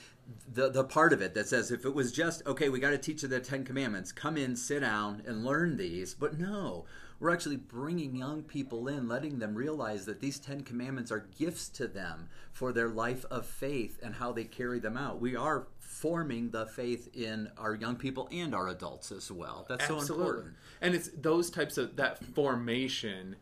the 0.53 0.71
the 0.71 0.85
part 0.85 1.13
of 1.13 1.21
it 1.21 1.35
that 1.35 1.49
says 1.49 1.71
if 1.71 1.85
it 1.85 1.95
was 1.95 2.13
just 2.13 2.47
okay, 2.47 2.69
we 2.69 2.81
got 2.81 2.91
to 2.91 2.99
teach 2.99 3.23
you 3.23 3.29
the 3.29 3.41
Ten 3.41 3.65
Commandments. 3.65 4.13
Come 4.13 4.37
in, 4.37 4.57
sit 4.57 4.81
down, 4.81 5.23
and 5.27 5.45
learn 5.45 5.77
these. 5.77 6.15
But 6.15 6.39
no, 6.39 6.85
we're 7.21 7.33
actually 7.33 7.57
bringing 7.57 8.17
young 8.17 8.43
people 8.43 8.89
in, 8.89 9.09
letting 9.09 9.39
them 9.39 9.55
realize 9.55 10.07
that 10.07 10.21
these 10.21 10.39
Ten 10.39 10.63
Commandments 10.63 11.11
are 11.11 11.29
gifts 11.39 11.69
to 11.71 11.87
them 11.87 12.29
for 12.53 12.73
their 12.73 12.89
life 12.89 13.25
of 13.31 13.47
faith 13.47 13.99
and 14.03 14.15
how 14.15 14.33
they 14.33 14.45
carry 14.45 14.79
them 14.79 14.97
out. 14.97 15.21
We 15.21 15.37
are 15.37 15.69
forming 15.79 16.51
the 16.51 16.67
faith 16.67 17.09
in 17.15 17.51
our 17.57 17.75
young 17.75 17.97
people 17.97 18.29
and 18.33 18.55
our 18.55 18.69
adults 18.69 19.13
as 19.13 19.31
well. 19.31 19.67
That's 19.69 19.83
Absolutely. 19.83 20.07
so 20.07 20.15
important. 20.15 20.55
And 20.81 20.95
it's 20.95 21.09
those 21.17 21.51
types 21.51 21.79
of 21.79 21.97
that 21.97 22.25
formation 22.25 23.37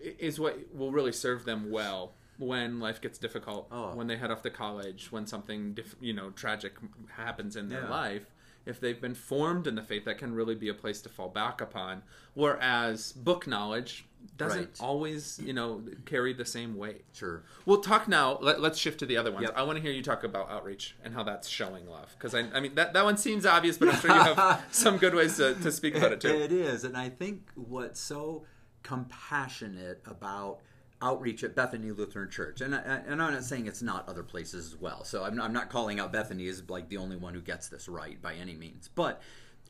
is 0.00 0.40
what 0.40 0.74
will 0.74 0.92
really 0.92 1.12
serve 1.12 1.44
them 1.44 1.70
well 1.70 2.14
when 2.40 2.80
life 2.80 3.00
gets 3.00 3.18
difficult, 3.18 3.68
oh. 3.70 3.94
when 3.94 4.06
they 4.06 4.16
head 4.16 4.30
off 4.30 4.42
to 4.42 4.50
college, 4.50 5.12
when 5.12 5.26
something 5.26 5.78
you 6.00 6.12
know 6.12 6.30
tragic 6.30 6.76
happens 7.16 7.54
in 7.54 7.68
their 7.68 7.82
yeah. 7.82 7.90
life. 7.90 8.34
If 8.66 8.78
they've 8.78 9.00
been 9.00 9.14
formed 9.14 9.66
in 9.66 9.74
the 9.74 9.82
faith, 9.82 10.04
that 10.04 10.18
can 10.18 10.34
really 10.34 10.54
be 10.54 10.68
a 10.68 10.74
place 10.74 11.00
to 11.02 11.08
fall 11.08 11.30
back 11.30 11.62
upon. 11.62 12.02
Whereas 12.34 13.12
book 13.12 13.46
knowledge 13.46 14.04
doesn't 14.36 14.58
right. 14.58 14.80
always, 14.80 15.40
you 15.42 15.54
know, 15.54 15.82
carry 16.04 16.34
the 16.34 16.44
same 16.44 16.76
weight. 16.76 17.04
Sure. 17.14 17.42
We'll 17.64 17.80
talk 17.80 18.06
now. 18.06 18.38
Let, 18.40 18.58
us 18.58 18.76
shift 18.76 18.98
to 19.00 19.06
the 19.06 19.16
other 19.16 19.32
ones. 19.32 19.46
Yep. 19.46 19.56
I 19.56 19.62
want 19.62 19.76
to 19.76 19.82
hear 19.82 19.92
you 19.92 20.02
talk 20.02 20.24
about 20.24 20.50
outreach 20.50 20.94
and 21.02 21.14
how 21.14 21.22
that's 21.22 21.48
showing 21.48 21.86
love. 21.86 22.14
Because 22.18 22.34
I, 22.34 22.40
I 22.52 22.60
mean, 22.60 22.74
that, 22.74 22.92
that 22.92 23.02
one 23.04 23.16
seems 23.16 23.46
obvious, 23.46 23.78
but 23.78 23.88
I'm 23.88 24.00
sure 24.00 24.14
you 24.14 24.22
have 24.22 24.66
some 24.70 24.98
good 24.98 25.14
ways 25.14 25.38
to, 25.38 25.54
to 25.54 25.72
speak 25.72 25.96
about 25.96 26.12
it 26.12 26.20
too. 26.20 26.28
It 26.28 26.52
is, 26.52 26.84
and 26.84 26.98
I 26.98 27.08
think 27.08 27.48
what's 27.54 27.98
so 27.98 28.44
compassionate 28.82 30.02
about 30.06 30.60
outreach 31.02 31.42
at 31.44 31.54
Bethany 31.54 31.90
Lutheran 31.90 32.30
Church, 32.30 32.60
and 32.60 32.74
I, 32.74 32.78
and 32.78 33.22
I'm 33.22 33.32
not 33.32 33.44
saying 33.44 33.66
it's 33.66 33.82
not 33.82 34.08
other 34.08 34.22
places 34.22 34.66
as 34.66 34.80
well. 34.80 35.04
So 35.04 35.24
I'm, 35.24 35.40
I'm 35.40 35.52
not 35.52 35.70
calling 35.70 35.98
out 35.98 36.12
Bethany 36.12 36.46
as 36.48 36.62
like 36.68 36.88
the 36.88 36.98
only 36.98 37.16
one 37.16 37.34
who 37.34 37.40
gets 37.40 37.68
this 37.68 37.88
right 37.88 38.20
by 38.20 38.34
any 38.34 38.54
means, 38.54 38.88
but 38.94 39.22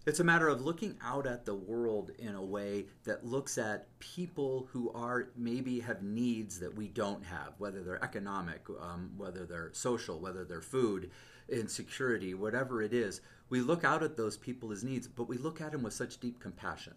it's 0.06 0.20
a 0.20 0.24
matter 0.24 0.48
of 0.48 0.62
looking 0.62 0.96
out 1.02 1.26
at 1.26 1.44
the 1.44 1.54
world 1.54 2.10
in 2.18 2.34
a 2.34 2.42
way 2.42 2.86
that 3.04 3.24
looks 3.24 3.58
at 3.58 3.86
people 3.98 4.66
who 4.72 4.90
are 4.92 5.28
maybe 5.36 5.78
have 5.80 6.02
needs 6.02 6.58
that 6.60 6.74
we 6.74 6.88
don't 6.88 7.24
have, 7.24 7.52
whether 7.58 7.82
they're 7.82 8.02
economic, 8.02 8.62
um, 8.80 9.12
whether 9.16 9.44
they're 9.44 9.70
social, 9.72 10.18
whether 10.18 10.44
they're 10.44 10.62
food, 10.62 11.10
insecurity, 11.50 12.32
whatever 12.32 12.82
it 12.82 12.94
is. 12.94 13.20
We 13.50 13.60
look 13.60 13.84
out 13.84 14.02
at 14.02 14.16
those 14.16 14.36
people 14.36 14.72
as 14.72 14.82
needs, 14.82 15.06
but 15.06 15.28
we 15.28 15.36
look 15.36 15.60
at 15.60 15.72
them 15.72 15.82
with 15.82 15.92
such 15.92 16.18
deep 16.18 16.40
compassion 16.40 16.94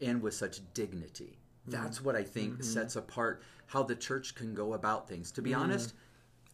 and 0.00 0.22
with 0.22 0.32
such 0.32 0.60
dignity 0.72 1.38
that's 1.70 2.02
what 2.02 2.16
I 2.16 2.22
think 2.22 2.54
mm-hmm. 2.54 2.62
sets 2.62 2.96
apart 2.96 3.42
how 3.66 3.82
the 3.82 3.94
church 3.94 4.34
can 4.34 4.54
go 4.54 4.74
about 4.74 5.08
things. 5.08 5.30
To 5.32 5.42
be 5.42 5.50
mm 5.50 5.58
honest, 5.58 5.94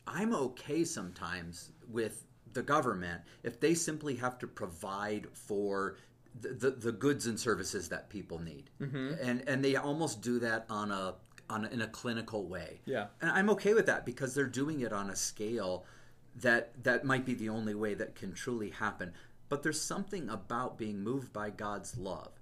I'm 0.07 0.35
okay 0.35 0.85
sometimes 0.85 1.71
with 1.89 2.25
the 2.53 2.63
government 2.63 3.23
if 3.43 3.61
they 3.61 3.75
simply 3.75 4.17
have 4.17 4.39
to 4.39 4.47
provide 4.47 5.27
for 5.33 5.97
the, 6.41 6.49
the, 6.49 6.71
the 6.71 6.93
goods 6.93 7.27
and 7.27 7.39
services 7.39 7.89
that 7.89 8.09
people 8.11 8.39
need, 8.41 8.71
mm-hmm. 8.81 9.15
and 9.23 9.49
and 9.49 9.65
they 9.65 9.77
almost 9.77 10.21
do 10.21 10.39
that 10.41 10.67
on 10.69 10.91
a 10.91 11.15
on 11.49 11.65
a, 11.65 11.69
in 11.69 11.83
a 11.83 11.87
clinical 11.87 12.47
way. 12.47 12.81
Yeah, 12.85 13.07
and 13.21 13.31
I'm 13.31 13.51
okay 13.51 13.75
with 13.75 13.87
that 13.87 14.05
because 14.05 14.35
they're 14.35 14.47
doing 14.47 14.81
it 14.81 14.93
on 14.93 15.11
a 15.11 15.17
scale 15.17 15.87
that 16.37 16.83
that 16.83 17.05
might 17.05 17.25
be 17.25 17.35
the 17.35 17.49
only 17.49 17.75
way 17.75 17.95
that 17.95 18.15
can 18.17 18.33
truly 18.33 18.71
happen. 18.71 19.13
But 19.49 19.63
there's 19.63 19.81
something 19.81 20.29
about 20.29 20.79
being 20.79 21.03
moved 21.03 21.33
by 21.33 21.51
God's 21.51 21.97
love 21.97 22.33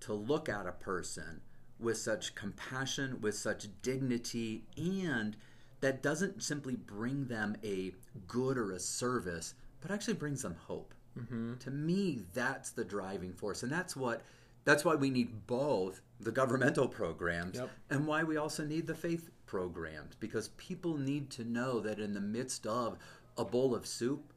to 0.00 0.12
look 0.12 0.48
at 0.48 0.66
a 0.66 0.72
person 0.72 1.40
with 1.80 1.96
such 1.96 2.34
compassion, 2.34 3.20
with 3.20 3.34
such 3.34 3.68
dignity, 3.82 4.64
and 4.76 5.36
that 5.80 6.02
doesn't 6.02 6.42
simply 6.42 6.76
bring 6.76 7.26
them 7.26 7.56
a 7.62 7.92
good 8.26 8.58
or 8.58 8.72
a 8.72 8.80
service, 8.80 9.54
but 9.80 9.90
actually 9.90 10.14
brings 10.14 10.42
them 10.42 10.56
hope. 10.66 10.94
Mm-hmm. 11.18 11.54
To 11.58 11.70
me, 11.70 12.20
that's 12.34 12.70
the 12.70 12.84
driving 12.84 13.32
force, 13.32 13.62
and 13.62 13.70
that's 13.70 13.96
what 13.96 14.22
that's 14.64 14.84
why 14.84 14.94
we 14.94 15.08
need 15.08 15.46
both 15.46 16.02
the 16.20 16.32
governmental 16.32 16.88
programs 16.88 17.56
yep. 17.56 17.70
and 17.90 18.06
why 18.06 18.22
we 18.22 18.36
also 18.36 18.64
need 18.64 18.86
the 18.86 18.94
faith 18.94 19.30
programs 19.46 20.14
because 20.16 20.48
people 20.58 20.98
need 20.98 21.30
to 21.30 21.44
know 21.44 21.80
that 21.80 21.98
in 21.98 22.12
the 22.12 22.20
midst 22.20 22.66
of 22.66 22.98
a 23.38 23.44
bowl 23.44 23.74
of 23.74 23.86
soup 23.86 24.32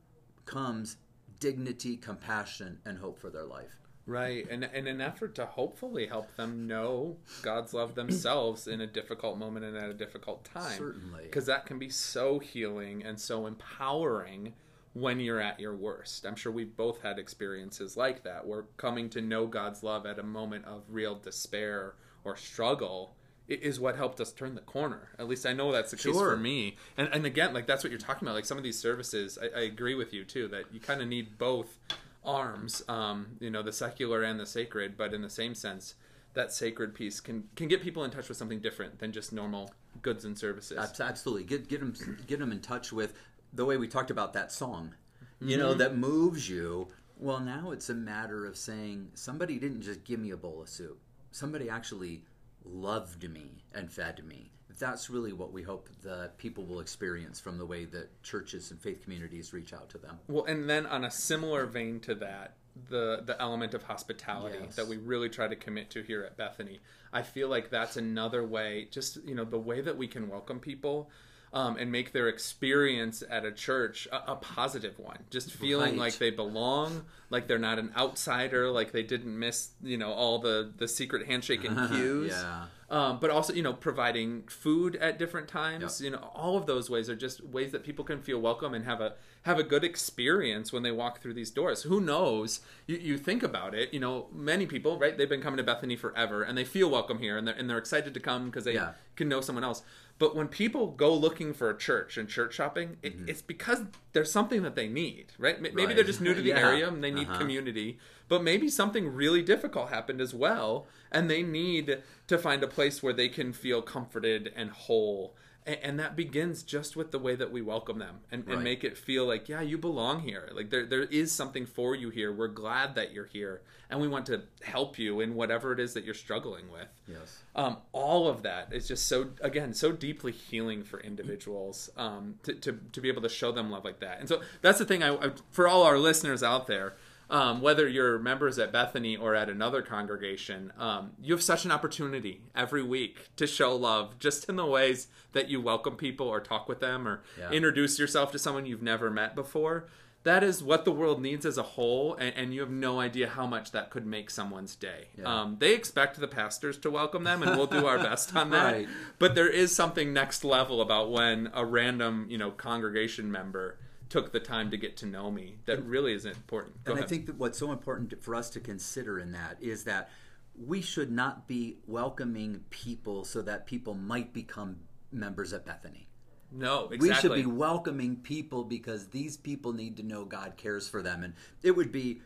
comes 0.45 0.97
dignity, 1.39 1.97
compassion, 1.97 2.79
and 2.85 2.99
hope 2.99 3.19
for 3.19 3.29
their 3.29 3.43
life. 3.43 3.80
Right. 4.05 4.47
And 4.49 4.63
in 4.73 4.87
an 4.87 5.01
effort 5.01 5.35
to 5.35 5.45
hopefully 5.45 6.07
help 6.07 6.35
them 6.35 6.67
know 6.67 7.17
God's 7.41 7.73
love 7.73 7.95
themselves 7.95 8.67
in 8.67 8.81
a 8.81 8.87
difficult 8.87 9.37
moment 9.37 9.65
and 9.65 9.77
at 9.77 9.89
a 9.89 9.93
difficult 9.93 10.43
time. 10.43 10.77
Certainly. 10.77 11.23
Because 11.23 11.45
that 11.45 11.65
can 11.65 11.79
be 11.79 11.89
so 11.89 12.39
healing 12.39 13.03
and 13.03 13.19
so 13.19 13.45
empowering 13.45 14.53
when 14.93 15.19
you're 15.19 15.39
at 15.39 15.59
your 15.59 15.75
worst. 15.75 16.25
I'm 16.25 16.35
sure 16.35 16.51
we've 16.51 16.75
both 16.75 17.01
had 17.01 17.17
experiences 17.17 17.95
like 17.95 18.23
that 18.23 18.45
where 18.45 18.63
coming 18.77 19.09
to 19.11 19.21
know 19.21 19.47
God's 19.47 19.83
love 19.83 20.05
at 20.05 20.19
a 20.19 20.23
moment 20.23 20.65
of 20.65 20.83
real 20.89 21.15
despair 21.15 21.93
or 22.23 22.35
struggle 22.35 23.15
is 23.47 23.79
what 23.79 23.95
helped 23.95 24.19
us 24.21 24.31
turn 24.31 24.55
the 24.55 24.61
corner. 24.61 25.09
At 25.19 25.27
least 25.27 25.45
I 25.45 25.53
know 25.53 25.71
that's 25.71 25.91
the 25.91 25.97
case 25.97 26.17
for 26.17 26.37
me. 26.37 26.77
And 26.97 27.09
and 27.11 27.25
again, 27.25 27.53
like 27.53 27.67
that's 27.67 27.83
what 27.83 27.91
you're 27.91 27.99
talking 27.99 28.27
about. 28.27 28.35
Like 28.35 28.45
some 28.45 28.57
of 28.57 28.63
these 28.63 28.79
services, 28.79 29.37
I, 29.41 29.59
I 29.59 29.63
agree 29.63 29.95
with 29.95 30.13
you 30.13 30.23
too 30.23 30.47
that 30.49 30.65
you 30.71 30.79
kind 30.79 31.01
of 31.01 31.07
need 31.07 31.37
both 31.37 31.77
arms, 32.23 32.83
um, 32.87 33.37
you 33.39 33.49
know, 33.49 33.63
the 33.63 33.71
secular 33.73 34.23
and 34.23 34.39
the 34.39 34.45
sacred, 34.45 34.97
but 34.97 35.13
in 35.13 35.21
the 35.21 35.29
same 35.29 35.55
sense, 35.55 35.95
that 36.33 36.51
sacred 36.51 36.93
piece 36.93 37.19
can 37.19 37.43
can 37.55 37.67
get 37.67 37.81
people 37.81 38.03
in 38.03 38.11
touch 38.11 38.29
with 38.29 38.37
something 38.37 38.59
different 38.59 38.99
than 38.99 39.11
just 39.11 39.33
normal 39.33 39.71
goods 40.01 40.25
and 40.25 40.37
services. 40.37 40.77
Absolutely, 40.99 41.43
get 41.43 41.67
get 41.67 41.79
them 41.79 41.93
get 42.27 42.39
them 42.39 42.51
in 42.51 42.61
touch 42.61 42.93
with 42.93 43.13
the 43.53 43.65
way 43.65 43.77
we 43.77 43.87
talked 43.87 44.11
about 44.11 44.33
that 44.33 44.51
song, 44.51 44.93
you 45.39 45.57
mm-hmm. 45.57 45.59
know, 45.59 45.73
that 45.73 45.97
moves 45.97 46.49
you. 46.49 46.87
Well, 47.17 47.39
now 47.39 47.71
it's 47.71 47.89
a 47.89 47.93
matter 47.93 48.45
of 48.45 48.57
saying 48.57 49.11
somebody 49.13 49.59
didn't 49.59 49.81
just 49.81 50.03
give 50.03 50.19
me 50.19 50.31
a 50.31 50.37
bowl 50.37 50.61
of 50.61 50.69
soup. 50.69 50.99
Somebody 51.31 51.69
actually 51.69 52.23
loved 52.63 53.29
me 53.29 53.63
and 53.73 53.91
fed 53.91 54.23
me 54.25 54.51
that's 54.81 55.09
really 55.09 55.31
what 55.31 55.53
we 55.53 55.61
hope 55.61 55.89
the 56.01 56.31
people 56.37 56.65
will 56.65 56.79
experience 56.79 57.39
from 57.39 57.57
the 57.57 57.65
way 57.65 57.85
that 57.85 58.21
churches 58.23 58.71
and 58.71 58.81
faith 58.81 59.03
communities 59.03 59.53
reach 59.53 59.73
out 59.73 59.89
to 59.89 59.97
them. 59.97 60.17
Well, 60.27 60.45
and 60.45 60.69
then 60.69 60.87
on 60.87 61.05
a 61.05 61.11
similar 61.11 61.65
vein 61.67 61.99
to 62.01 62.15
that, 62.15 62.55
the 62.89 63.21
the 63.25 63.39
element 63.39 63.73
of 63.73 63.83
hospitality 63.83 64.59
yes. 64.63 64.75
that 64.75 64.87
we 64.87 64.97
really 64.97 65.29
try 65.29 65.47
to 65.47 65.55
commit 65.55 65.89
to 65.91 66.01
here 66.01 66.23
at 66.23 66.35
Bethany. 66.35 66.79
I 67.13 67.21
feel 67.21 67.47
like 67.47 67.69
that's 67.69 67.97
another 67.97 68.45
way, 68.45 68.87
just 68.91 69.23
you 69.25 69.35
know, 69.35 69.45
the 69.45 69.59
way 69.59 69.81
that 69.81 69.97
we 69.97 70.07
can 70.07 70.29
welcome 70.29 70.59
people. 70.59 71.09
Um, 71.53 71.75
and 71.75 71.91
make 71.91 72.13
their 72.13 72.29
experience 72.29 73.23
at 73.29 73.43
a 73.43 73.51
church 73.51 74.07
a, 74.09 74.31
a 74.31 74.35
positive 74.37 74.97
one. 74.97 75.17
Just 75.29 75.51
feeling 75.51 75.91
right. 75.91 75.99
like 75.99 76.17
they 76.17 76.29
belong, 76.29 77.03
like 77.29 77.47
they're 77.47 77.59
not 77.59 77.77
an 77.77 77.91
outsider, 77.97 78.71
like 78.71 78.93
they 78.93 79.03
didn't 79.03 79.37
miss, 79.37 79.71
you 79.83 79.97
know, 79.97 80.13
all 80.13 80.39
the 80.39 80.71
the 80.77 80.87
secret 80.87 81.27
handshake 81.27 81.65
and 81.65 81.89
cues. 81.91 82.31
yeah 82.31 82.67
um, 82.91 83.19
but 83.21 83.29
also 83.29 83.53
you 83.53 83.63
know 83.63 83.73
providing 83.73 84.43
food 84.43 84.97
at 84.97 85.17
different 85.17 85.47
times. 85.47 86.01
Yep. 86.01 86.05
You 86.05 86.11
know, 86.11 86.31
all 86.35 86.57
of 86.57 86.65
those 86.65 86.89
ways 86.89 87.09
are 87.09 87.15
just 87.15 87.41
ways 87.43 87.71
that 87.71 87.83
people 87.83 88.03
can 88.03 88.21
feel 88.21 88.39
welcome 88.39 88.73
and 88.73 88.83
have 88.83 88.99
a 88.99 89.13
have 89.43 89.57
a 89.57 89.63
good 89.63 89.83
experience 89.83 90.71
when 90.71 90.83
they 90.83 90.91
walk 90.91 91.19
through 91.19 91.33
these 91.33 91.49
doors. 91.49 91.83
Who 91.83 91.99
knows? 91.99 92.59
You, 92.85 92.97
you 92.97 93.17
think 93.17 93.41
about 93.41 93.73
it, 93.73 93.91
you 93.93 93.99
know, 93.99 94.27
many 94.31 94.67
people, 94.67 94.99
right? 94.99 95.17
They've 95.17 95.27
been 95.27 95.41
coming 95.41 95.57
to 95.57 95.63
Bethany 95.63 95.95
forever 95.95 96.43
and 96.43 96.55
they 96.57 96.63
feel 96.63 96.89
welcome 96.91 97.17
here 97.17 97.37
and 97.37 97.47
they're, 97.47 97.55
and 97.55 97.67
they're 97.69 97.79
excited 97.79 98.13
to 98.13 98.19
come 98.19 98.45
because 98.45 98.65
they 98.65 98.75
Yeah. 98.75 98.91
can 99.15 99.27
know 99.29 99.41
someone 99.41 99.63
else. 99.63 99.81
But 100.19 100.35
when 100.35 100.47
people 100.47 100.91
go 100.91 101.11
looking 101.15 101.53
for 101.55 101.71
a 101.71 101.77
church 101.77 102.17
and 102.17 102.29
church 102.29 102.53
shopping, 102.53 102.97
it, 103.01 103.15
it's 103.25 103.41
because 103.41 103.81
there's 104.13 104.31
something 104.31 104.61
that 104.61 104.75
they 104.75 104.87
need, 104.87 105.27
right? 105.39 105.59
Maybe 105.59 105.69
Mm-hmm. 105.75 105.87
Right. 105.87 105.95
they're 105.95 106.05
just 106.05 106.21
new 106.21 106.35
to 106.35 106.41
the 106.43 106.49
Yeah. 106.49 106.59
area 106.69 106.87
and 106.87 107.03
they 107.03 107.09
need 107.09 107.27
Uh-huh. 107.29 107.39
community, 107.39 107.97
but 108.27 108.43
maybe 108.43 108.69
something 108.69 109.11
really 109.11 109.41
difficult 109.41 109.89
happened 109.89 110.21
as 110.21 110.35
well, 110.35 110.85
and 111.11 111.31
they 111.31 111.41
need 111.41 112.03
to 112.27 112.37
find 112.37 112.61
a 112.63 112.67
place 112.67 113.01
where 113.01 113.13
they 113.13 113.27
can 113.27 113.53
feel 113.53 113.81
comforted 113.81 114.53
and 114.55 114.69
whole. 114.69 115.35
A- 115.67 115.85
And 115.85 115.99
that 115.99 116.15
begins 116.15 116.63
just 116.63 116.95
with 116.95 117.11
the 117.11 117.19
way 117.19 117.35
that 117.35 117.51
we 117.51 117.61
welcome 117.61 117.99
them 117.99 118.21
and, 118.31 118.47
and 118.47 118.63
make 118.63 118.83
it 118.83 118.97
feel 118.97 119.25
like, 119.25 119.47
yeah, 119.47 119.61
you 119.61 119.77
belong 119.77 120.21
here. 120.21 120.49
Like 120.53 120.69
there, 120.69 120.85
there 120.85 121.03
is 121.03 121.31
something 121.31 121.65
for 121.65 121.95
you 121.95 122.09
here. 122.09 122.31
We're 122.33 122.47
glad 122.47 122.95
that 122.95 123.13
you're 123.13 123.25
here, 123.27 123.61
and 123.89 124.01
we 124.01 124.07
want 124.07 124.25
to 124.27 124.41
help 124.63 124.97
you 124.97 125.19
in 125.21 125.35
whatever 125.35 125.71
it 125.71 125.79
is 125.79 125.93
that 125.93 126.03
you're 126.03 126.13
struggling 126.13 126.71
with 126.71 126.87
Yes. 127.07 127.39
um, 127.55 127.77
all 127.91 128.27
of 128.27 128.41
that 128.43 128.71
is 128.73 128.87
just 128.87 129.07
so 129.07 129.29
again 129.41 129.73
so 129.73 129.91
deeply 129.91 130.31
healing 130.31 130.83
for 130.83 130.99
individuals 131.01 131.89
um, 131.97 132.35
to, 132.43 132.53
to, 132.53 132.79
to 132.93 133.01
be 133.01 133.09
able 133.09 133.21
to 133.21 133.29
show 133.29 133.51
them 133.51 133.69
love 133.69 133.83
like 133.83 133.99
that 133.99 134.19
and 134.19 134.29
so 134.29 134.41
that's 134.61 134.79
the 134.79 134.85
thing 134.85 135.03
I, 135.03 135.15
I 135.15 135.31
for 135.51 135.67
all 135.67 135.83
our 135.83 135.97
listeners 135.97 136.41
out 136.41 136.67
there 136.67 136.93
um, 137.31 137.61
whether 137.61 137.87
you're 137.87 138.19
members 138.19 138.59
at 138.59 138.71
Bethany 138.71 139.15
or 139.15 139.33
at 139.33 139.49
another 139.49 139.81
congregation, 139.81 140.71
um, 140.77 141.13
you 141.21 141.33
have 141.33 141.41
such 141.41 141.65
an 141.65 141.71
opportunity 141.71 142.41
every 142.53 142.83
week 142.83 143.29
to 143.37 143.47
show 143.47 143.75
love 143.75 144.19
just 144.19 144.47
in 144.49 144.57
the 144.57 144.65
ways 144.65 145.07
that 145.31 145.49
you 145.49 145.61
welcome 145.61 145.95
people 145.95 146.27
or 146.27 146.39
talk 146.41 146.67
with 146.69 146.79
them 146.81 147.07
or 147.07 147.23
Yeah. 147.39 147.49
introduce 147.51 147.97
yourself 147.97 148.31
to 148.33 148.39
someone 148.39 148.65
you've 148.65 148.81
never 148.83 149.09
met 149.09 149.33
before. 149.33 149.87
That 150.23 150.43
is 150.43 150.61
what 150.61 150.85
the 150.85 150.91
world 150.91 151.19
needs 151.19 151.47
as 151.47 151.57
a 151.57 151.63
whole, 151.63 152.13
and, 152.13 152.35
and 152.35 152.53
you 152.53 152.59
have 152.61 152.69
no 152.69 152.99
idea 152.99 153.27
how 153.27 153.47
much 153.47 153.71
that 153.71 153.89
could 153.89 154.05
make 154.05 154.29
someone's 154.29 154.75
day. 154.75 155.07
Yeah. 155.17 155.23
Um, 155.41 155.55
they 155.59 155.73
expect 155.73 156.19
the 156.19 156.27
pastors 156.27 156.77
to 156.79 156.91
welcome 156.91 157.23
them, 157.23 157.41
and 157.41 157.57
we'll 157.57 157.65
do 157.65 157.87
our 157.87 157.97
best 157.97 158.35
on 158.35 158.51
that. 158.51 158.71
Right. 158.71 158.87
But 159.17 159.33
there 159.33 159.49
is 159.49 159.73
something 159.75 160.13
next 160.13 160.43
level 160.43 160.79
about 160.79 161.09
when 161.09 161.49
a 161.55 161.65
random, 161.65 162.27
you 162.29 162.37
know, 162.37 162.51
congregation 162.51 163.31
member 163.31 163.79
took 164.11 164.33
the 164.33 164.39
time 164.41 164.69
to 164.69 164.77
get 164.77 164.97
to 164.97 165.05
know 165.05 165.31
me. 165.31 165.55
That 165.65 165.83
really 165.85 166.13
is 166.13 166.25
important. 166.25 166.83
Go 166.83 166.91
and 166.91 166.99
ahead. 166.99 167.07
I 167.07 167.09
think 167.09 167.25
that 167.27 167.37
what's 167.37 167.57
so 167.57 167.71
important 167.71 168.21
for 168.21 168.35
us 168.35 168.49
to 168.51 168.59
consider 168.59 169.17
in 169.17 169.31
that 169.31 169.55
is 169.61 169.85
that 169.85 170.09
we 170.53 170.81
should 170.81 171.09
not 171.09 171.47
be 171.47 171.77
welcoming 171.87 172.65
people 172.69 173.23
so 173.23 173.41
that 173.41 173.65
people 173.65 173.93
might 173.93 174.33
become 174.33 174.81
members 175.13 175.53
at 175.53 175.65
Bethany. 175.65 176.07
no, 176.51 176.89
exactly. 176.89 177.07
We 177.07 177.15
should 177.15 177.33
be 177.33 177.45
welcoming 177.45 178.17
people 178.17 178.65
because 178.65 179.07
these 179.07 179.37
people 179.37 179.71
need 179.71 179.95
to 179.97 180.03
know 180.03 180.25
God 180.25 180.57
cares 180.57 180.89
for 180.89 181.01
them. 181.01 181.23
And 181.23 181.33
it 181.63 181.71
would 181.71 181.91
be 181.91 182.21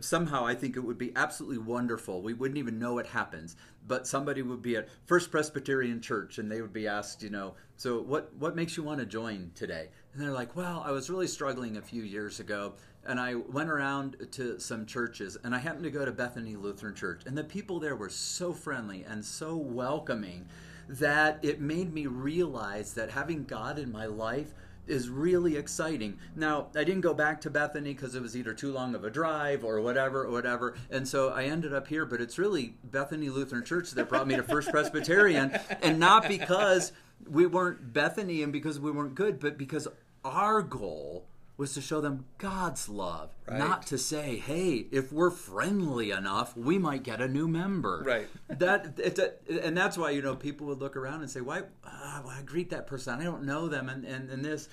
somehow, 0.00 0.44
I 0.44 0.54
think 0.56 0.76
it 0.76 0.80
would 0.80 0.98
be 0.98 1.12
absolutely 1.14 1.58
wonderful. 1.58 2.22
We 2.22 2.34
wouldn't 2.34 2.58
even 2.58 2.78
know 2.78 2.98
it 2.98 3.06
happens, 3.06 3.54
but 3.86 4.06
somebody 4.06 4.42
would 4.42 4.62
be 4.62 4.76
at 4.76 4.88
First 5.06 5.30
Presbyterian 5.30 6.00
Church 6.00 6.38
and 6.38 6.50
they 6.50 6.60
would 6.60 6.72
be 6.72 6.88
asked, 6.88 7.22
you 7.22 7.30
know, 7.30 7.54
so 7.76 8.00
what, 8.00 8.34
what 8.34 8.56
makes 8.56 8.76
you 8.76 8.82
want 8.82 8.98
to 9.00 9.06
join 9.06 9.52
today? 9.54 9.90
And 10.12 10.22
they're 10.22 10.32
like, 10.32 10.56
well, 10.56 10.82
I 10.84 10.90
was 10.90 11.08
really 11.08 11.28
struggling 11.28 11.76
a 11.76 11.82
few 11.82 12.02
years 12.02 12.40
ago. 12.40 12.74
And 13.06 13.18
I 13.18 13.34
went 13.34 13.70
around 13.70 14.16
to 14.32 14.60
some 14.60 14.84
churches, 14.84 15.38
and 15.42 15.54
I 15.54 15.58
happened 15.58 15.84
to 15.84 15.90
go 15.90 16.04
to 16.04 16.12
Bethany 16.12 16.54
Lutheran 16.56 16.94
Church, 16.94 17.22
and 17.24 17.36
the 17.36 17.42
people 17.42 17.80
there 17.80 17.96
were 17.96 18.10
so 18.10 18.52
friendly 18.52 19.04
and 19.04 19.24
so 19.24 19.56
welcoming 19.56 20.46
that 20.86 21.38
it 21.42 21.62
made 21.62 21.94
me 21.94 22.06
realize 22.06 22.92
that 22.94 23.10
having 23.10 23.44
God 23.44 23.78
in 23.78 23.90
my 23.90 24.04
life 24.04 24.52
is 24.86 25.08
really 25.08 25.56
exciting. 25.56 26.18
Now, 26.36 26.66
I 26.74 26.84
didn't 26.84 27.00
go 27.00 27.14
back 27.14 27.40
to 27.42 27.50
Bethany 27.50 27.94
because 27.94 28.14
it 28.14 28.20
was 28.20 28.36
either 28.36 28.52
too 28.52 28.72
long 28.72 28.94
of 28.94 29.04
a 29.04 29.10
drive 29.10 29.64
or 29.64 29.80
whatever, 29.80 30.24
or 30.24 30.30
whatever. 30.30 30.76
And 30.90 31.06
so 31.08 31.30
I 31.30 31.44
ended 31.44 31.72
up 31.72 31.86
here, 31.88 32.04
but 32.04 32.20
it's 32.20 32.38
really 32.38 32.74
Bethany 32.84 33.30
Lutheran 33.30 33.64
Church 33.64 33.92
that 33.92 34.08
brought 34.08 34.26
me 34.26 34.36
to 34.36 34.42
First 34.42 34.70
Presbyterian. 34.70 35.58
And 35.80 35.98
not 36.00 36.28
because 36.28 36.92
we 37.28 37.46
weren't 37.46 37.92
Bethany 37.92 38.42
and 38.42 38.52
because 38.52 38.80
we 38.80 38.90
weren't 38.90 39.14
good, 39.14 39.38
but 39.38 39.56
because 39.56 39.86
our 40.24 40.62
goal 40.62 41.26
was 41.56 41.74
to 41.74 41.80
show 41.82 42.00
them 42.00 42.24
God's 42.38 42.88
love, 42.88 43.34
Right. 43.46 43.58
not 43.58 43.86
to 43.88 43.98
say, 43.98 44.36
"Hey, 44.36 44.86
if 44.90 45.12
we're 45.12 45.30
friendly 45.30 46.10
enough, 46.10 46.56
we 46.56 46.78
might 46.78 47.02
get 47.02 47.20
a 47.20 47.28
new 47.28 47.46
member." 47.46 48.02
Right. 48.04 48.28
That 48.48 48.98
it's 48.98 49.18
a, 49.20 49.34
and 49.66 49.76
that's 49.76 49.98
why 49.98 50.10
you 50.10 50.22
know 50.22 50.34
people 50.36 50.66
would 50.68 50.78
look 50.78 50.96
around 50.96 51.20
and 51.20 51.30
say, 51.30 51.42
"Why? 51.42 51.64
Uh, 51.84 52.20
why 52.22 52.40
greet 52.46 52.70
that 52.70 52.86
person? 52.86 53.20
I 53.20 53.24
don't 53.24 53.44
know 53.44 53.68
them." 53.68 53.90
And, 53.90 54.06
and 54.06 54.30
and 54.30 54.42
this, 54.42 54.70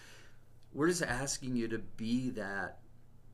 we're 0.73 0.87
just 0.87 1.03
asking 1.03 1.57
you 1.57 1.67
to 1.67 1.79
be 1.79 2.29
that 2.31 2.79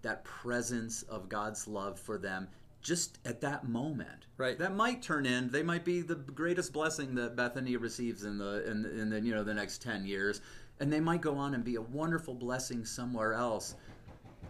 that 0.01 0.23
presence 0.23 1.03
of 1.03 1.29
God's 1.29 1.67
love 1.67 1.99
for 1.99 2.17
them 2.17 2.47
just 2.83 3.17
at 3.25 3.41
that 3.41 3.67
moment. 3.67 4.27
Right. 4.37 4.57
That 4.59 4.75
might 4.75 5.01
turn 5.01 5.25
in. 5.25 5.49
They 5.49 5.63
might 5.63 5.85
be 5.85 6.01
the 6.01 6.15
greatest 6.15 6.73
blessing 6.73 7.15
that 7.15 7.35
Bethany 7.35 7.77
receives 7.77 8.25
in 8.25 8.37
the 8.37 8.69
in, 8.69 8.85
in 8.85 9.09
the 9.09 9.21
you 9.21 9.33
know 9.33 9.43
the 9.43 9.53
next 9.53 9.81
ten 9.81 10.05
years, 10.05 10.41
and 10.79 10.91
they 10.91 10.99
might 10.99 11.21
go 11.21 11.37
on 11.37 11.53
and 11.53 11.63
be 11.63 11.75
a 11.75 11.81
wonderful 11.81 12.35
blessing 12.35 12.85
somewhere 12.85 13.33
else. 13.33 13.75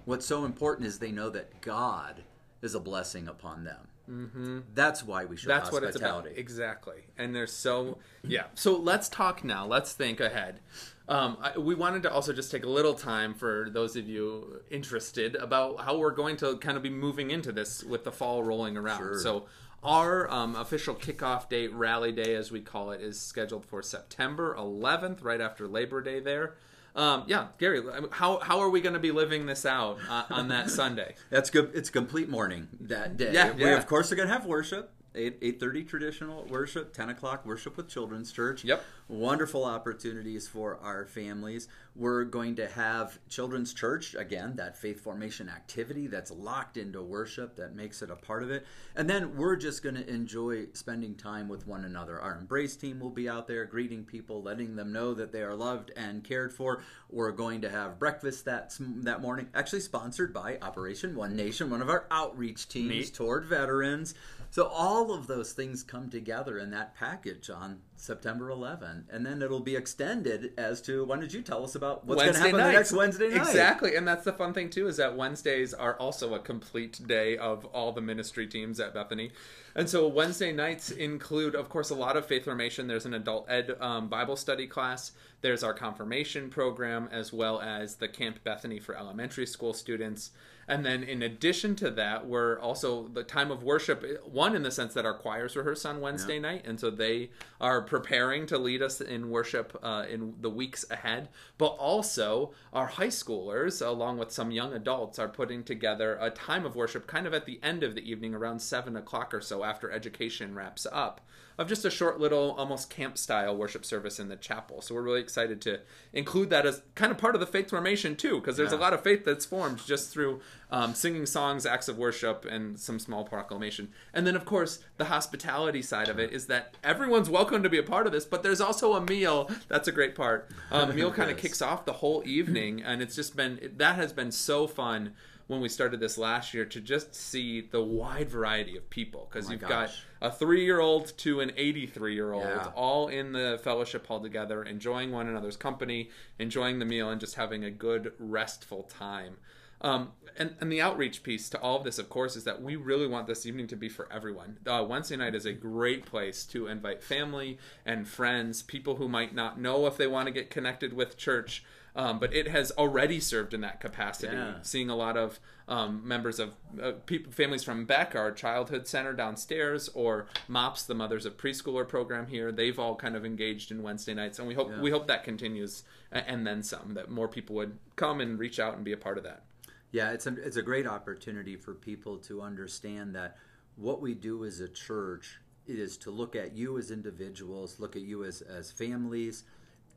What's 0.05 0.25
so 0.25 0.45
important 0.45 0.87
is 0.87 0.99
they 0.99 1.11
know 1.11 1.29
that 1.29 1.61
God 1.61 2.23
is 2.61 2.75
a 2.75 2.79
blessing 2.79 3.27
upon 3.27 3.63
them. 3.63 3.87
Mm-hmm. 4.09 4.59
That's 4.73 5.03
why 5.03 5.25
we 5.25 5.37
show 5.37 5.47
That's 5.47 5.71
what 5.71 5.83
it's 5.83 5.95
about. 5.95 6.09
hospitality. 6.09 6.39
Exactly. 6.41 6.97
And 7.17 7.33
there's 7.33 7.53
so 7.53 7.99
yeah. 8.23 8.45
So 8.55 8.75
let's 8.77 9.07
talk 9.07 9.43
now. 9.43 9.65
Let's 9.65 9.93
think 9.93 10.19
ahead. 10.19 10.59
Um, 11.07 11.37
I, 11.41 11.57
we 11.57 11.75
wanted 11.75 12.03
to 12.03 12.11
also 12.11 12.31
just 12.31 12.49
take 12.49 12.63
a 12.63 12.69
little 12.69 12.93
time 12.93 13.33
for 13.33 13.67
those 13.69 13.95
of 13.95 14.07
you 14.07 14.61
interested 14.71 15.35
about 15.35 15.81
how 15.81 15.97
we're 15.97 16.11
going 16.11 16.37
to 16.37 16.57
kind 16.57 16.77
of 16.77 16.83
be 16.83 16.89
moving 16.89 17.29
into 17.31 17.51
this 17.51 17.83
with 17.83 18.03
the 18.05 18.11
fall 18.11 18.41
rolling 18.43 18.77
around. 18.77 18.99
Sure. 18.99 19.19
So 19.19 19.45
our 19.83 20.31
um, 20.31 20.55
official 20.55 20.95
kickoff 20.95 21.49
date, 21.49 21.73
rally 21.73 22.13
day 22.13 22.35
as 22.35 22.51
we 22.51 22.61
call 22.61 22.91
it, 22.91 23.01
is 23.01 23.19
scheduled 23.19 23.65
for 23.65 23.81
September 23.81 24.55
11th, 24.57 25.23
right 25.23 25.41
after 25.41 25.67
Labor 25.67 26.01
Day. 26.01 26.21
There. 26.21 26.55
Um, 26.95 27.23
yeah, 27.27 27.47
Gary, 27.57 27.81
how 28.11 28.39
how 28.39 28.59
are 28.59 28.69
we 28.69 28.79
going 28.79 28.93
to 28.93 28.99
be 28.99 29.11
living 29.11 29.45
this 29.45 29.65
out 29.65 29.97
uh, 30.09 30.23
on 30.29 30.49
that 30.49 30.69
Sunday? 30.69 31.15
That's 31.29 31.49
good. 31.49 31.71
It's 31.73 31.89
complete 31.89 32.29
morning 32.29 32.69
that 32.79 33.17
day. 33.17 33.33
Yeah, 33.33 33.51
we 33.51 33.63
yeah. 33.63 33.77
of 33.77 33.87
course 33.87 34.11
are 34.11 34.15
going 34.15 34.27
to 34.27 34.33
have 34.33 34.45
worship. 34.45 34.91
Eight 35.15 35.37
eight 35.41 35.59
thirty 35.59 35.83
traditional 35.83 36.45
worship, 36.45 36.93
ten 36.93 37.09
o'clock 37.09 37.45
worship 37.45 37.77
with 37.77 37.87
Children's 37.87 38.31
Church. 38.31 38.63
Yep. 38.63 38.83
Wonderful 39.07 39.63
opportunities 39.63 40.47
for 40.47 40.79
our 40.81 41.05
families. 41.05 41.67
We're 41.95 42.23
going 42.23 42.55
to 42.55 42.67
have 42.67 43.19
Children's 43.29 43.75
Church 43.75 44.15
again, 44.15 44.55
that 44.55 44.75
faith 44.75 45.01
formation 45.01 45.49
activity 45.49 46.07
that's 46.07 46.31
locked 46.31 46.77
into 46.77 47.03
worship 47.03 47.55
that 47.57 47.75
makes 47.75 48.01
it 48.01 48.09
a 48.09 48.15
part 48.15 48.41
of 48.41 48.49
it. 48.49 48.65
And 48.95 49.07
then 49.07 49.37
we're 49.37 49.55
just 49.55 49.83
going 49.83 49.95
to 49.95 50.09
enjoy 50.09 50.65
spending 50.73 51.13
time 51.13 51.47
with 51.47 51.67
one 51.67 51.85
another. 51.85 52.19
Our 52.19 52.35
embrace 52.39 52.75
team 52.75 52.99
will 52.99 53.11
be 53.11 53.29
out 53.29 53.47
there 53.47 53.65
greeting 53.65 54.05
people, 54.05 54.41
letting 54.41 54.75
them 54.75 54.91
know 54.91 55.13
that 55.13 55.31
they 55.31 55.43
are 55.43 55.53
loved 55.53 55.91
and 55.95 56.23
cared 56.23 56.53
for. 56.53 56.81
We're 57.11 57.31
going 57.31 57.61
to 57.61 57.69
have 57.69 57.99
breakfast 57.99 58.45
that 58.45 58.73
that 58.79 59.21
morning, 59.21 59.49
actually 59.53 59.81
sponsored 59.81 60.33
by 60.33 60.57
Operation 60.61 61.15
One 61.15 61.35
Nation, 61.35 61.69
one 61.69 61.83
of 61.83 61.89
our 61.89 62.07
outreach 62.09 62.67
teams 62.67 62.89
Neat. 62.89 63.13
toward 63.13 63.45
veterans. 63.45 64.15
So 64.53 64.67
all 64.67 65.11
of 65.11 65.25
those 65.25 65.51
things 65.51 65.81
come 65.81 66.11
together 66.11 66.59
in 66.59 66.69
that 66.69 66.93
package 66.93 67.49
on 67.49 67.79
September 67.95 68.51
11, 68.51 69.07
and 69.09 69.25
then 69.25 69.41
it'll 69.41 69.61
be 69.61 69.75
extended 69.75 70.53
as 70.59 70.79
to 70.83 71.03
when 71.05 71.21
did 71.21 71.33
you 71.33 71.41
tell 71.41 71.63
us 71.63 71.73
about 71.73 72.05
what's 72.05 72.21
going 72.21 72.35
to 72.35 72.39
happen 72.39 72.57
the 72.57 72.71
next 72.71 72.91
Wednesday 72.91 73.29
night? 73.29 73.47
Exactly, 73.47 73.95
and 73.95 74.07
that's 74.07 74.25
the 74.25 74.31
fun 74.31 74.53
thing 74.53 74.69
too 74.69 74.87
is 74.87 74.97
that 74.97 75.17
Wednesdays 75.17 75.73
are 75.73 75.95
also 75.95 76.35
a 76.35 76.39
complete 76.39 77.01
day 77.07 77.35
of 77.35 77.65
all 77.65 77.93
the 77.93 78.01
ministry 78.01 78.45
teams 78.45 78.79
at 78.79 78.93
Bethany, 78.93 79.31
and 79.73 79.89
so 79.89 80.07
Wednesday 80.07 80.51
nights 80.51 80.91
include, 80.91 81.55
of 81.55 81.67
course, 81.67 81.89
a 81.89 81.95
lot 81.95 82.15
of 82.15 82.27
faith 82.27 82.43
formation. 82.43 82.85
There's 82.85 83.07
an 83.07 83.15
adult 83.15 83.49
ed 83.49 83.75
um, 83.81 84.07
Bible 84.07 84.35
study 84.35 84.67
class. 84.67 85.13
There's 85.41 85.63
our 85.63 85.73
confirmation 85.73 86.51
program 86.51 87.09
as 87.11 87.33
well 87.33 87.59
as 87.59 87.95
the 87.95 88.07
Camp 88.07 88.43
Bethany 88.43 88.77
for 88.77 88.95
elementary 88.95 89.47
school 89.47 89.73
students. 89.73 90.29
And 90.67 90.85
then, 90.85 91.03
in 91.03 91.21
addition 91.21 91.75
to 91.77 91.91
that, 91.91 92.27
we're 92.27 92.59
also 92.59 93.07
the 93.07 93.23
time 93.23 93.51
of 93.51 93.63
worship. 93.63 94.05
One, 94.25 94.55
in 94.55 94.63
the 94.63 94.71
sense 94.71 94.93
that 94.93 95.05
our 95.05 95.13
choirs 95.13 95.55
rehearse 95.55 95.85
on 95.85 95.99
Wednesday 95.99 96.39
night, 96.39 96.65
and 96.65 96.79
so 96.79 96.89
they 96.89 97.31
are 97.59 97.81
preparing 97.81 98.45
to 98.47 98.57
lead 98.57 98.81
us 98.81 99.01
in 99.01 99.29
worship 99.29 99.77
uh, 99.83 100.05
in 100.09 100.35
the 100.39 100.49
weeks 100.49 100.85
ahead. 100.89 101.29
But 101.57 101.67
also, 101.67 102.53
our 102.71 102.87
high 102.87 103.07
schoolers, 103.07 103.85
along 103.85 104.17
with 104.17 104.31
some 104.31 104.51
young 104.51 104.73
adults, 104.73 105.19
are 105.19 105.27
putting 105.27 105.63
together 105.63 106.17
a 106.21 106.29
time 106.29 106.65
of 106.65 106.75
worship 106.75 107.07
kind 107.07 107.27
of 107.27 107.33
at 107.33 107.45
the 107.45 107.59
end 107.61 107.83
of 107.83 107.95
the 107.95 108.09
evening, 108.09 108.33
around 108.33 108.59
seven 108.59 108.95
o'clock 108.95 109.33
or 109.33 109.41
so, 109.41 109.63
after 109.63 109.91
education 109.91 110.55
wraps 110.55 110.87
up, 110.91 111.21
of 111.57 111.67
just 111.67 111.85
a 111.85 111.89
short 111.89 112.19
little, 112.19 112.51
almost 112.57 112.89
camp 112.89 113.17
style 113.17 113.55
worship 113.55 113.85
service 113.85 114.19
in 114.19 114.27
the 114.29 114.35
chapel. 114.35 114.81
So 114.81 114.95
we're 114.95 115.01
really 115.01 115.21
excited 115.21 115.61
to 115.61 115.79
include 116.11 116.49
that 116.49 116.65
as 116.65 116.81
kind 116.95 117.11
of 117.11 117.17
part 117.17 117.35
of 117.35 117.41
the 117.41 117.47
faith 117.47 117.69
formation 117.69 118.15
too, 118.15 118.39
because 118.39 118.57
there's 118.57 118.71
a 118.71 118.77
lot 118.77 118.93
of 118.93 119.01
faith 119.03 119.23
that's 119.25 119.45
formed 119.45 119.79
just 119.85 120.11
through 120.11 120.41
um, 120.71 120.93
singing 120.95 121.25
songs, 121.25 121.65
acts 121.65 121.87
of 121.87 121.97
worship, 121.97 122.45
and 122.45 122.79
some 122.79 122.97
small 122.99 123.23
proclamation. 123.23 123.89
And 124.13 124.25
then, 124.25 124.35
of 124.35 124.45
course, 124.45 124.79
the 124.97 125.05
hospitality 125.05 125.81
side 125.83 126.09
of 126.09 126.17
it 126.19 126.31
is 126.31 126.47
that 126.47 126.75
everyone's 126.83 127.29
welcome 127.29 127.61
to 127.63 127.69
be 127.69 127.77
a 127.77 127.83
part 127.83 128.07
of 128.07 128.11
this, 128.11 128.25
but 128.25 128.41
there's 128.43 128.61
also 128.61 128.93
a 128.93 129.01
meal. 129.01 129.49
That's 129.67 129.87
a 129.87 129.91
great 129.91 130.15
part. 130.15 130.49
Um, 130.71 130.95
meal 130.95 131.11
kind 131.11 131.29
of 131.29 131.37
Yes. 131.37 131.41
kicks 131.41 131.61
off 131.61 131.85
the 131.85 131.93
whole 131.93 132.23
evening, 132.25 132.81
and 132.81 133.01
it's 133.01 133.15
just 133.15 133.35
been 133.35 133.59
that 133.77 133.95
has 133.97 134.13
been 134.13 134.31
so 134.31 134.65
fun 134.67 135.13
when 135.53 135.61
we 135.61 135.69
started 135.69 135.99
this 135.99 136.17
last 136.17 136.53
year 136.53 136.65
to 136.65 136.81
just 136.81 137.15
see 137.15 137.61
the 137.61 137.81
wide 137.81 138.29
variety 138.29 138.75
of 138.75 138.89
people 138.89 139.27
because 139.29 139.47
Oh 139.47 139.51
you've 139.53 139.61
got 139.61 139.91
a 140.21 140.31
three-year-old 140.31 141.17
to 141.19 141.39
an 141.39 141.51
83-year-old 141.51 142.43
Yeah. 142.43 142.71
all 142.75 143.07
in 143.07 143.31
the 143.31 143.59
fellowship 143.63 144.05
hall 144.07 144.19
together 144.21 144.63
enjoying 144.63 145.11
one 145.11 145.27
another's 145.27 145.57
company 145.57 146.09
enjoying 146.39 146.79
the 146.79 146.85
meal 146.85 147.09
and 147.09 147.19
just 147.21 147.35
having 147.35 147.63
a 147.63 147.71
good 147.71 148.13
restful 148.19 148.83
time 148.83 149.37
um, 149.81 150.13
and, 150.37 150.55
and 150.61 150.71
the 150.71 150.81
outreach 150.81 151.23
piece 151.23 151.49
to 151.49 151.59
all 151.59 151.77
of 151.77 151.83
this, 151.83 151.99
of 151.99 152.09
course, 152.09 152.37
is 152.37 152.45
that 152.45 152.61
we 152.61 152.77
really 152.77 153.05
want 153.05 153.27
this 153.27 153.45
evening 153.45 153.67
to 153.67 153.75
be 153.75 153.89
for 153.89 154.07
everyone. 154.11 154.57
Uh, 154.65 154.83
Wednesday 154.87 155.17
night 155.17 155.35
is 155.35 155.45
a 155.45 155.51
great 155.51 156.05
place 156.05 156.45
to 156.45 156.67
invite 156.67 157.03
family 157.03 157.57
and 157.85 158.07
friends, 158.07 158.63
people 158.63 158.95
who 158.95 159.09
might 159.09 159.35
not 159.35 159.59
know 159.59 159.85
if 159.85 159.97
they 159.97 160.07
want 160.07 160.27
to 160.27 160.31
get 160.31 160.49
connected 160.49 160.93
with 160.93 161.17
church, 161.17 161.65
um, 161.95 162.19
but 162.19 162.33
it 162.33 162.47
has 162.47 162.71
already 162.71 163.19
served 163.19 163.53
in 163.53 163.61
that 163.61 163.79
capacity. 163.79 164.35
Yeah. 164.35 164.55
Seeing 164.61 164.89
a 164.89 164.95
lot 164.95 165.15
of 165.17 165.39
um, 165.67 166.07
members 166.07 166.39
of 166.39 166.53
uh, 166.81 166.93
people, 167.05 167.31
families 167.31 167.63
from 167.63 167.85
Beck, 167.85 168.15
our 168.15 168.31
childhood 168.31 168.87
center 168.87 169.13
downstairs, 169.13 169.89
or 169.93 170.27
MOPS, 170.47 170.83
the 170.83 170.95
Mothers 170.95 171.25
of 171.25 171.37
Preschooler 171.37 171.87
program 171.87 172.27
here, 172.27 172.51
they've 172.51 172.77
all 172.79 172.95
kind 172.95 173.15
of 173.15 173.25
engaged 173.25 173.71
in 173.71 173.83
Wednesday 173.83 174.13
nights, 174.13 174.39
and 174.39 174.47
we 174.47 174.55
hope 174.55 174.69
Yeah. 174.69 174.81
we 174.81 174.91
hope 174.91 175.07
that 175.07 175.23
continues 175.23 175.83
and 176.11 176.45
then 176.45 176.63
some. 176.63 176.93
That 176.95 177.09
more 177.09 177.27
people 177.27 177.55
would 177.57 177.77
come 177.95 178.21
and 178.21 178.37
reach 178.37 178.59
out 178.59 178.75
and 178.75 178.83
be 178.83 178.91
a 178.91 178.97
part 178.97 179.17
of 179.17 179.23
that. 179.23 179.43
Yeah, 179.91 180.11
it's 180.11 180.25
a, 180.25 180.35
it's 180.43 180.57
a 180.57 180.63
great 180.63 180.87
opportunity 180.87 181.55
for 181.55 181.75
people 181.75 182.17
to 182.19 182.41
understand 182.41 183.13
that 183.15 183.37
what 183.75 184.01
we 184.01 184.15
do 184.15 184.43
as 184.43 184.59
a 184.59 184.67
church 184.67 185.39
is 185.67 185.97
to 185.97 186.11
look 186.11 186.35
at 186.35 186.53
you 186.53 186.77
as 186.77 186.91
individuals, 186.91 187.79
look 187.79 187.95
at 187.95 188.01
you 188.01 188.23
as, 188.23 188.41
as 188.41 188.71
families, 188.71 189.43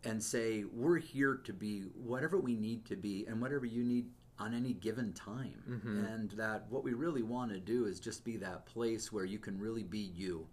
and 0.05 0.23
say, 0.23 0.65
we're 0.73 0.99
here 0.99 1.41
to 1.45 1.53
be 1.53 1.85
whatever 1.95 2.39
we 2.39 2.55
need 2.55 2.85
to 2.87 2.97
be 2.97 3.25
and 3.27 3.41
whatever 3.41 3.67
you 3.67 3.83
need 3.83 4.07
on 4.39 4.55
any 4.55 4.75
given 4.75 5.13
time. 5.13 5.63
And 6.07 6.31
that 6.33 6.67
what 6.71 6.85
we 6.85 6.93
really 6.93 7.23
want 7.23 7.51
to 7.53 7.59
do 7.59 7.87
is 7.87 7.99
just 8.01 8.25
be 8.25 8.37
that 8.39 8.67
place 8.67 9.11
where 9.13 9.25
you 9.25 9.39
can 9.39 9.59
really 9.59 9.83
be 9.83 9.99
you 10.15 10.47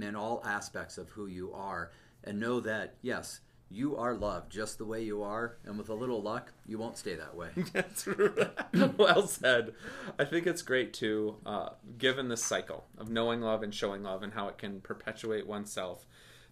in 0.00 0.14
all 0.16 0.42
aspects 0.44 0.96
of 0.96 1.10
who 1.10 1.26
you 1.26 1.52
are 1.52 1.90
and 2.24 2.38
know 2.38 2.60
that, 2.60 2.94
yes, 3.02 3.40
you 3.72 3.96
are 3.96 4.14
loved 4.14 4.50
just 4.50 4.78
the 4.78 4.84
way 4.84 5.02
you 5.02 5.22
are, 5.22 5.56
and 5.64 5.78
with 5.78 5.88
a 5.90 5.94
little 5.94 6.20
luck, 6.20 6.52
you 6.66 6.76
won't 6.76 6.98
stay 6.98 7.14
that 7.14 7.36
way. 7.36 7.50
That's 7.72 8.06
well 8.96 9.26
said. 9.28 9.74
I 10.18 10.24
think 10.24 10.46
it's 10.46 10.62
great 10.62 10.92
too, 10.92 11.36
uh, 11.46 11.70
given 11.96 12.28
this 12.28 12.44
cycle 12.44 12.86
of 12.98 13.10
knowing 13.10 13.40
love 13.40 13.62
and 13.62 13.72
showing 13.72 14.02
love 14.02 14.22
and 14.24 14.32
how 14.32 14.48
it 14.48 14.58
can 14.58 14.80
perpetuate 14.80 15.46
oneself, 15.46 16.04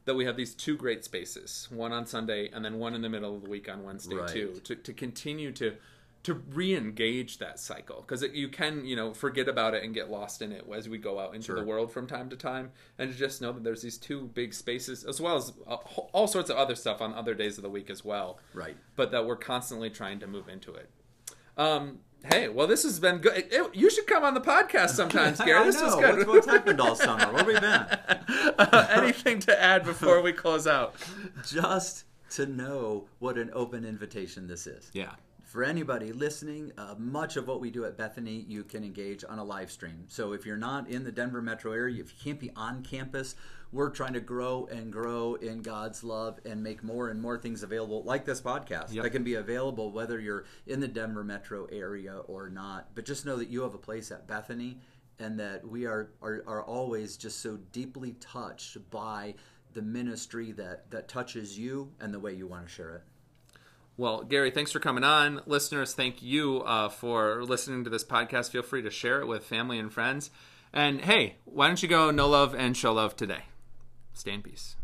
that 0.08 0.14
we 0.16 0.24
have 0.24 0.36
these 0.36 0.54
two 0.54 0.76
great 0.76 1.04
spaces, 1.04 1.68
one 1.70 1.92
on 1.92 2.04
Sunday 2.06 2.50
and 2.52 2.64
then 2.64 2.78
one 2.78 2.94
in 2.94 3.02
the 3.02 3.08
middle 3.08 3.34
of 3.36 3.42
the 3.42 3.48
week 3.48 3.68
on 3.68 3.84
Wednesday 3.84 4.16
Right. 4.16 4.28
too, 4.28 4.60
to, 4.64 4.74
to 4.74 4.92
continue 4.92 5.52
to 5.52 5.76
to 6.24 6.34
re-engage 6.34 7.38
that 7.38 7.60
cycle 7.60 8.00
because 8.00 8.22
you 8.34 8.48
can 8.48 8.84
you 8.84 8.96
know 8.96 9.14
forget 9.14 9.48
about 9.48 9.72
it 9.72 9.84
and 9.84 9.94
get 9.94 10.10
lost 10.10 10.42
in 10.42 10.50
it 10.50 10.64
as 10.74 10.88
we 10.88 10.98
go 10.98 11.18
out 11.20 11.32
into 11.32 11.46
Sure. 11.46 11.56
the 11.60 11.64
world 11.64 11.92
from 11.92 12.08
time 12.08 12.28
to 12.30 12.36
time 12.36 12.72
and 12.98 13.14
just 13.14 13.40
know 13.40 13.52
that 13.52 13.62
there's 13.62 13.82
these 13.82 13.96
two 13.96 14.22
big 14.34 14.52
spaces 14.52 15.04
as 15.04 15.20
well 15.20 15.36
as 15.36 15.52
uh, 15.68 15.76
all 16.12 16.26
sorts 16.26 16.50
of 16.50 16.56
other 16.56 16.74
stuff 16.74 17.00
on 17.00 17.14
other 17.14 17.34
days 17.34 17.56
of 17.56 17.62
the 17.62 17.70
week 17.70 17.88
as 17.88 18.04
well 18.04 18.40
Right. 18.52 18.76
but 18.96 19.12
that 19.12 19.26
we're 19.26 19.36
constantly 19.36 19.90
trying 19.90 20.18
to 20.18 20.26
move 20.26 20.48
into 20.48 20.74
it. 20.74 20.90
Um, 21.56 22.00
hey, 22.26 22.48
well, 22.48 22.66
this 22.66 22.82
has 22.82 22.98
been 23.00 23.18
good. 23.18 23.46
It- 23.50 23.74
you 23.74 23.90
should 23.90 24.06
come 24.06 24.24
on 24.24 24.34
the 24.34 24.40
podcast 24.40 24.90
sometimes, 24.90 25.40
Gary. 25.44 25.64
This 25.64 25.80
was 25.80 25.94
know. 25.94 26.00
good. 26.00 26.16
What's, 26.26 26.28
what's 26.28 26.46
happened 26.46 26.80
all 26.80 26.94
summer? 26.94 27.26
Where 27.32 27.38
have 27.38 27.46
we 27.46 27.58
been? 27.58 27.86
Uh, 28.58 28.86
anything 28.90 29.38
to 29.38 29.62
add 29.62 29.84
before 29.84 30.20
we 30.20 30.32
close 30.32 30.66
out? 30.66 30.94
Just 31.46 32.04
to 32.30 32.44
know 32.44 33.06
what 33.20 33.38
an 33.38 33.50
open 33.52 33.84
invitation 33.84 34.46
this 34.48 34.66
is. 34.66 34.90
Yeah. 34.92 35.12
For 35.48 35.64
anybody 35.64 36.12
listening, 36.12 36.72
uh, 36.76 36.94
much 36.98 37.38
of 37.38 37.48
what 37.48 37.58
we 37.58 37.70
do 37.70 37.86
at 37.86 37.96
Bethany, 37.96 38.44
you 38.46 38.64
can 38.64 38.84
engage 38.84 39.24
on 39.26 39.38
a 39.38 39.44
live 39.44 39.70
stream. 39.70 40.04
So 40.06 40.34
if 40.34 40.44
you're 40.44 40.58
not 40.58 40.90
in 40.90 41.04
the 41.04 41.10
Denver 41.10 41.40
metro 41.40 41.72
area, 41.72 42.02
if 42.02 42.10
you 42.10 42.16
can't 42.22 42.38
be 42.38 42.50
on 42.54 42.82
campus, 42.82 43.34
we're 43.72 43.88
trying 43.88 44.12
to 44.12 44.20
grow 44.20 44.68
and 44.70 44.92
grow 44.92 45.36
in 45.36 45.62
God's 45.62 46.04
love 46.04 46.38
and 46.44 46.62
make 46.62 46.84
more 46.84 47.08
and 47.08 47.18
more 47.18 47.38
things 47.38 47.62
available, 47.62 48.02
like 48.02 48.26
this 48.26 48.42
podcast, 48.42 48.92
Yep. 48.92 49.04
that 49.04 49.10
can 49.10 49.24
be 49.24 49.36
available 49.36 49.90
whether 49.90 50.20
you're 50.20 50.44
in 50.66 50.80
the 50.80 50.88
Denver 50.88 51.24
metro 51.24 51.64
area 51.72 52.18
or 52.26 52.50
not. 52.50 52.94
But 52.94 53.06
just 53.06 53.24
know 53.24 53.36
that 53.36 53.48
you 53.48 53.62
have 53.62 53.72
a 53.72 53.78
place 53.78 54.10
at 54.10 54.26
Bethany 54.26 54.80
and 55.18 55.40
that 55.40 55.66
we 55.66 55.86
are, 55.86 56.10
are, 56.20 56.44
are 56.46 56.62
always 56.62 57.16
just 57.16 57.40
so 57.40 57.56
deeply 57.72 58.16
touched 58.20 58.76
by 58.90 59.34
the 59.72 59.80
ministry 59.80 60.52
that, 60.52 60.90
that 60.90 61.08
touches 61.08 61.58
you 61.58 61.90
and 62.00 62.12
the 62.12 62.20
way 62.20 62.34
you 62.34 62.46
want 62.46 62.66
to 62.66 62.70
share 62.70 62.96
it. 62.96 63.02
Well, 63.98 64.22
Gary, 64.22 64.52
thanks 64.52 64.70
for 64.70 64.78
coming 64.78 65.02
on. 65.02 65.40
Listeners, 65.44 65.92
thank 65.92 66.22
you 66.22 66.62
uh, 66.62 66.88
for 66.88 67.42
listening 67.42 67.82
to 67.82 67.90
this 67.90 68.04
podcast. 68.04 68.50
Feel 68.50 68.62
free 68.62 68.80
to 68.80 68.90
share 68.90 69.20
it 69.20 69.26
with 69.26 69.44
family 69.44 69.76
and 69.80 69.92
friends. 69.92 70.30
And 70.72 71.00
hey, 71.00 71.38
why 71.44 71.66
don't 71.66 71.82
you 71.82 71.88
go 71.88 72.12
know 72.12 72.28
love 72.28 72.54
and 72.54 72.76
show 72.76 72.92
love 72.92 73.16
today? 73.16 73.46
Stay 74.14 74.34
in 74.34 74.42
peace. 74.42 74.76